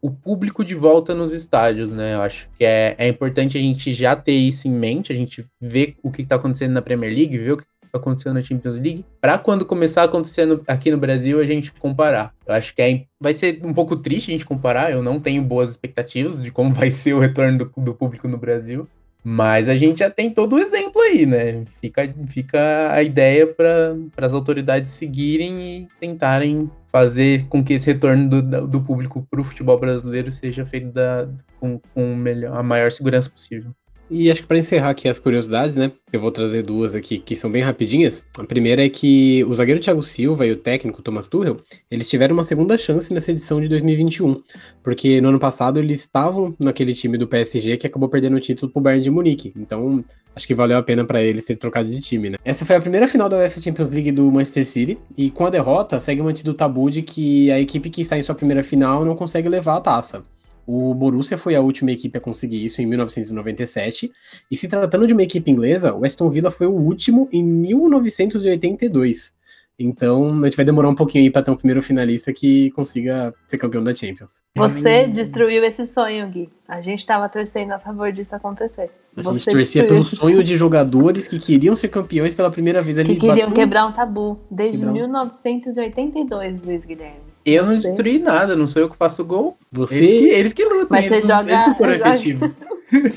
o 0.00 0.10
público 0.10 0.64
de 0.64 0.74
volta 0.74 1.14
nos 1.14 1.32
estádios, 1.32 1.90
né? 1.90 2.14
Eu 2.14 2.22
acho 2.22 2.48
que 2.56 2.64
é, 2.64 2.94
é 2.96 3.08
importante 3.08 3.58
a 3.58 3.60
gente 3.60 3.92
já 3.92 4.14
ter 4.14 4.32
isso 4.32 4.68
em 4.68 4.72
mente, 4.72 5.12
a 5.12 5.16
gente 5.16 5.44
ver 5.60 5.96
o 6.02 6.12
que 6.12 6.22
está 6.22 6.36
acontecendo 6.36 6.72
na 6.72 6.82
Premier 6.82 7.12
League, 7.12 7.38
ver 7.38 7.52
o 7.52 7.56
que 7.56 7.64
aconteceu 7.94 8.32
na 8.32 8.42
Champions 8.42 8.78
League, 8.78 9.04
para 9.20 9.38
quando 9.38 9.64
começar 9.64 10.02
a 10.02 10.04
acontecer 10.04 10.46
no, 10.46 10.62
aqui 10.66 10.90
no 10.90 10.98
Brasil 10.98 11.40
a 11.40 11.44
gente 11.44 11.72
comparar. 11.72 12.34
Eu 12.46 12.54
acho 12.54 12.74
que 12.74 12.82
é, 12.82 13.04
vai 13.20 13.34
ser 13.34 13.60
um 13.62 13.74
pouco 13.74 13.96
triste 13.96 14.30
a 14.30 14.32
gente 14.32 14.46
comparar, 14.46 14.90
eu 14.90 15.02
não 15.02 15.20
tenho 15.20 15.42
boas 15.42 15.70
expectativas 15.70 16.42
de 16.42 16.50
como 16.50 16.72
vai 16.74 16.90
ser 16.90 17.14
o 17.14 17.20
retorno 17.20 17.58
do, 17.58 17.72
do 17.82 17.94
público 17.94 18.26
no 18.26 18.38
Brasil. 18.38 18.88
Mas 19.28 19.68
a 19.68 19.74
gente 19.74 19.98
já 19.98 20.08
tem 20.08 20.30
todo 20.30 20.54
o 20.54 20.58
exemplo 20.60 21.02
aí, 21.02 21.26
né? 21.26 21.64
Fica, 21.80 22.14
fica 22.28 22.92
a 22.92 23.02
ideia 23.02 23.44
para 23.44 24.24
as 24.24 24.32
autoridades 24.32 24.92
seguirem 24.92 25.80
e 25.80 25.88
tentarem 25.98 26.70
fazer 26.92 27.44
com 27.48 27.64
que 27.64 27.72
esse 27.72 27.88
retorno 27.88 28.28
do, 28.28 28.68
do 28.68 28.80
público 28.80 29.26
para 29.28 29.40
o 29.40 29.44
futebol 29.44 29.80
brasileiro 29.80 30.30
seja 30.30 30.64
feito 30.64 30.92
da, 30.92 31.28
com, 31.58 31.80
com 31.92 32.14
melhor, 32.14 32.56
a 32.56 32.62
maior 32.62 32.92
segurança 32.92 33.28
possível. 33.28 33.72
E 34.08 34.30
acho 34.30 34.42
que 34.42 34.46
para 34.46 34.58
encerrar 34.58 34.90
aqui 34.90 35.08
as 35.08 35.18
curiosidades, 35.18 35.74
né? 35.74 35.90
Eu 36.12 36.20
vou 36.20 36.30
trazer 36.30 36.62
duas 36.62 36.94
aqui 36.94 37.18
que 37.18 37.34
são 37.34 37.50
bem 37.50 37.62
rapidinhas. 37.62 38.22
A 38.38 38.44
primeira 38.44 38.84
é 38.84 38.88
que 38.88 39.44
o 39.44 39.54
zagueiro 39.54 39.80
Thiago 39.80 40.02
Silva 40.02 40.46
e 40.46 40.52
o 40.52 40.56
técnico 40.56 41.02
Thomas 41.02 41.26
Tuchel, 41.26 41.56
eles 41.90 42.08
tiveram 42.08 42.34
uma 42.34 42.44
segunda 42.44 42.78
chance 42.78 43.12
nessa 43.12 43.32
edição 43.32 43.60
de 43.60 43.68
2021, 43.68 44.36
porque 44.82 45.20
no 45.20 45.30
ano 45.30 45.38
passado 45.40 45.80
eles 45.80 46.00
estavam 46.00 46.54
naquele 46.58 46.94
time 46.94 47.18
do 47.18 47.26
PSG 47.26 47.76
que 47.76 47.86
acabou 47.86 48.08
perdendo 48.08 48.36
o 48.36 48.40
título 48.40 48.70
pro 48.70 48.80
Bayern 48.80 49.02
de 49.02 49.10
Munique. 49.10 49.52
Então, 49.56 50.04
acho 50.34 50.46
que 50.46 50.54
valeu 50.54 50.78
a 50.78 50.82
pena 50.82 51.04
para 51.04 51.20
eles 51.20 51.44
ter 51.44 51.56
trocado 51.56 51.88
de 51.88 52.00
time, 52.00 52.30
né? 52.30 52.36
Essa 52.44 52.64
foi 52.64 52.76
a 52.76 52.80
primeira 52.80 53.08
final 53.08 53.28
da 53.28 53.38
UEFA 53.38 53.60
Champions 53.60 53.90
League 53.90 54.12
do 54.12 54.30
Manchester 54.30 54.66
City, 54.66 54.98
e 55.16 55.30
com 55.30 55.44
a 55.46 55.50
derrota 55.50 55.98
segue 55.98 56.22
mantido 56.22 56.52
o 56.52 56.54
tabu 56.54 56.88
de 56.90 57.02
que 57.02 57.50
a 57.50 57.60
equipe 57.60 57.90
que 57.90 58.02
está 58.02 58.16
em 58.16 58.22
sua 58.22 58.36
primeira 58.36 58.62
final 58.62 59.04
não 59.04 59.16
consegue 59.16 59.48
levar 59.48 59.76
a 59.76 59.80
taça. 59.80 60.22
O 60.66 60.92
Borussia 60.94 61.38
foi 61.38 61.54
a 61.54 61.60
última 61.60 61.92
equipe 61.92 62.18
a 62.18 62.20
conseguir 62.20 62.64
isso 62.64 62.82
em 62.82 62.86
1997. 62.86 64.10
E 64.50 64.56
se 64.56 64.66
tratando 64.66 65.06
de 65.06 65.12
uma 65.12 65.22
equipe 65.22 65.50
inglesa, 65.50 65.94
o 65.94 66.04
Aston 66.04 66.28
Villa 66.28 66.50
foi 66.50 66.66
o 66.66 66.72
último 66.72 67.28
em 67.32 67.42
1982. 67.42 69.34
Então, 69.78 70.40
a 70.40 70.44
gente 70.44 70.56
vai 70.56 70.64
demorar 70.64 70.88
um 70.88 70.94
pouquinho 70.94 71.24
aí 71.24 71.30
para 71.30 71.42
ter 71.42 71.50
um 71.50 71.56
primeiro 71.56 71.82
finalista 71.82 72.32
que 72.32 72.70
consiga 72.70 73.34
ser 73.46 73.58
campeão 73.58 73.84
da 73.84 73.94
Champions. 73.94 74.42
Você 74.56 75.06
destruiu 75.06 75.62
esse 75.62 75.84
sonho, 75.84 76.26
Gui. 76.28 76.48
A 76.66 76.80
gente 76.80 77.00
estava 77.00 77.28
torcendo 77.28 77.72
a 77.72 77.78
favor 77.78 78.10
disso 78.10 78.34
acontecer. 78.34 78.90
A 79.14 79.22
gente 79.22 79.38
Você 79.38 79.50
torcia 79.50 79.86
pelo 79.86 80.02
sonho 80.02 80.42
de 80.42 80.56
jogadores 80.56 81.28
que 81.28 81.38
queriam 81.38 81.76
ser 81.76 81.88
campeões 81.88 82.34
pela 82.34 82.50
primeira 82.50 82.80
vez 82.80 82.98
ali. 82.98 83.14
Que 83.14 83.20
queriam 83.20 83.52
quebrar 83.52 83.86
um 83.86 83.92
tabu. 83.92 84.38
Desde 84.50 84.78
quebrar. 84.78 84.94
1982, 84.94 86.62
Luiz 86.62 86.84
Guilherme. 86.86 87.25
Eu 87.46 87.64
não 87.64 87.76
destruí 87.76 88.18
nada, 88.18 88.56
não 88.56 88.66
sou 88.66 88.82
eu 88.82 88.90
que 88.90 88.96
faço 88.96 89.24
gol. 89.24 89.56
Você... 89.70 90.04
Eles 90.04 90.10
que, 90.10 90.28
eles 90.30 90.52
que 90.52 90.64
lutam. 90.64 90.88
Mas 90.90 91.04
você 91.04 91.22
joga. 91.22 91.64
Eles 91.64 91.76
foram 91.76 91.92
efetivos. 91.92 92.56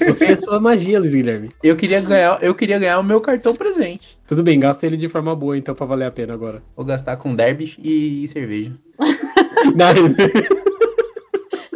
Você 0.08 0.26
é 0.26 0.36
sua 0.36 0.60
magia, 0.60 1.00
Luiz 1.00 1.16
Guilherme. 1.16 1.50
Eu 1.64 1.76
queria 1.76 2.00
ganhar, 2.00 2.38
eu 2.44 2.54
queria 2.54 2.78
ganhar 2.78 3.00
o 3.00 3.04
meu 3.04 3.20
cartão 3.20 3.56
presente. 3.56 4.20
Tudo 4.28 4.44
bem, 4.44 4.60
gasta 4.60 4.86
ele 4.86 4.98
de 4.98 5.10
forma 5.10 5.36
boa, 5.36 5.58
então, 5.58 5.74
pra 5.74 5.88
valer 5.88 6.06
a 6.06 6.12
pena 6.12 6.34
agora. 6.34 6.62
Vou 6.76 6.86
gastar 6.86 7.18
com 7.18 7.34
derby 7.34 7.76
e 7.80 8.28
cerveja. 8.28 8.72
Na 9.76 9.94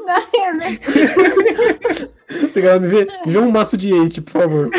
Na 0.05 0.19
Você 2.29 2.61
quer 2.61 2.79
me 2.79 2.87
ver? 2.87 3.07
Me 3.25 3.31
vê 3.31 3.39
um 3.39 3.49
maço 3.49 3.75
de 3.75 3.91
eight, 3.93 4.21
por 4.21 4.31
favor. 4.31 4.69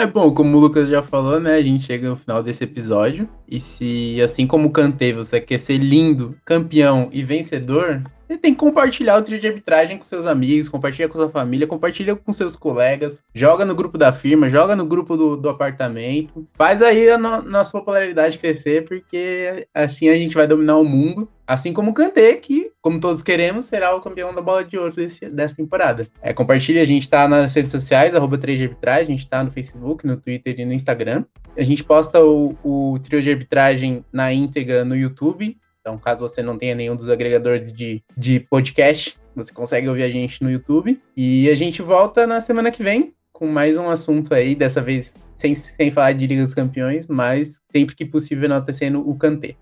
É 0.00 0.06
bom, 0.06 0.32
como 0.32 0.56
o 0.56 0.60
Lucas 0.60 0.88
já 0.88 1.02
falou, 1.02 1.40
né? 1.40 1.56
A 1.56 1.60
gente 1.60 1.82
chega 1.82 2.08
no 2.08 2.14
final 2.14 2.40
desse 2.40 2.62
episódio. 2.62 3.28
E 3.48 3.58
se, 3.58 4.22
assim 4.22 4.46
como 4.46 4.68
o 4.68 4.70
você 5.12 5.40
quer 5.40 5.58
ser 5.58 5.76
lindo, 5.78 6.36
campeão 6.44 7.08
e 7.10 7.24
vencedor, 7.24 8.04
você 8.28 8.36
tem 8.36 8.52
que 8.52 8.60
compartilhar 8.60 9.16
o 9.16 9.22
trio 9.22 9.40
de 9.40 9.46
arbitragem 9.46 9.96
com 9.96 10.04
seus 10.04 10.26
amigos, 10.26 10.68
compartilha 10.68 11.08
com 11.08 11.16
sua 11.16 11.30
família, 11.30 11.66
compartilha 11.66 12.14
com 12.14 12.30
seus 12.30 12.54
colegas, 12.54 13.22
joga 13.34 13.64
no 13.64 13.74
grupo 13.74 13.96
da 13.96 14.12
firma, 14.12 14.50
joga 14.50 14.76
no 14.76 14.84
grupo 14.84 15.16
do, 15.16 15.34
do 15.34 15.48
apartamento. 15.48 16.46
Faz 16.52 16.82
aí 16.82 17.08
a 17.10 17.16
no, 17.16 17.40
nossa 17.40 17.72
popularidade 17.72 18.36
crescer, 18.36 18.84
porque 18.84 19.66
assim 19.72 20.10
a 20.10 20.14
gente 20.14 20.34
vai 20.34 20.46
dominar 20.46 20.76
o 20.76 20.84
mundo. 20.84 21.26
Assim 21.46 21.72
como 21.72 21.92
o 21.92 21.94
Kanté, 21.94 22.34
que, 22.34 22.70
como 22.82 23.00
todos 23.00 23.22
queremos, 23.22 23.64
será 23.64 23.96
o 23.96 24.02
campeão 24.02 24.34
da 24.34 24.42
bola 24.42 24.62
de 24.62 24.76
ouro 24.76 24.94
desse, 24.94 25.30
dessa 25.30 25.56
temporada. 25.56 26.06
É, 26.20 26.34
compartilha, 26.34 26.82
a 26.82 26.84
gente 26.84 27.08
tá 27.08 27.26
nas 27.26 27.54
redes 27.54 27.72
sociais, 27.72 28.14
arroba 28.14 28.36
3 28.36 28.58
de 28.58 28.64
arbitragem, 28.64 29.14
a 29.14 29.16
gente 29.16 29.26
tá 29.26 29.42
no 29.42 29.50
Facebook, 29.50 30.06
no 30.06 30.18
Twitter 30.18 30.60
e 30.60 30.66
no 30.66 30.74
Instagram. 30.74 31.24
A 31.56 31.62
gente 31.62 31.82
posta 31.82 32.22
o, 32.22 32.54
o 32.62 32.98
trio 32.98 33.22
de 33.22 33.30
arbitragem 33.30 34.04
na 34.12 34.30
íntegra 34.30 34.84
no 34.84 34.94
YouTube. 34.94 35.56
Então, 35.88 35.96
caso 35.96 36.28
você 36.28 36.42
não 36.42 36.58
tenha 36.58 36.74
nenhum 36.74 36.94
dos 36.94 37.08
agregadores 37.08 37.72
de, 37.72 38.04
de 38.14 38.40
podcast, 38.40 39.18
você 39.34 39.50
consegue 39.54 39.88
ouvir 39.88 40.02
a 40.02 40.10
gente 40.10 40.42
no 40.42 40.50
YouTube. 40.50 41.02
E 41.16 41.48
a 41.48 41.54
gente 41.54 41.80
volta 41.80 42.26
na 42.26 42.42
semana 42.42 42.70
que 42.70 42.82
vem 42.82 43.14
com 43.32 43.46
mais 43.46 43.78
um 43.78 43.88
assunto 43.88 44.34
aí, 44.34 44.54
dessa 44.54 44.82
vez 44.82 45.14
sem, 45.38 45.54
sem 45.54 45.90
falar 45.90 46.12
de 46.12 46.26
Liga 46.26 46.42
dos 46.42 46.52
Campeões, 46.52 47.06
mas 47.06 47.62
sempre 47.72 47.94
que 47.94 48.04
possível 48.04 48.44
enaltecendo 48.44 49.08
o 49.08 49.16
Kanté. 49.16 49.56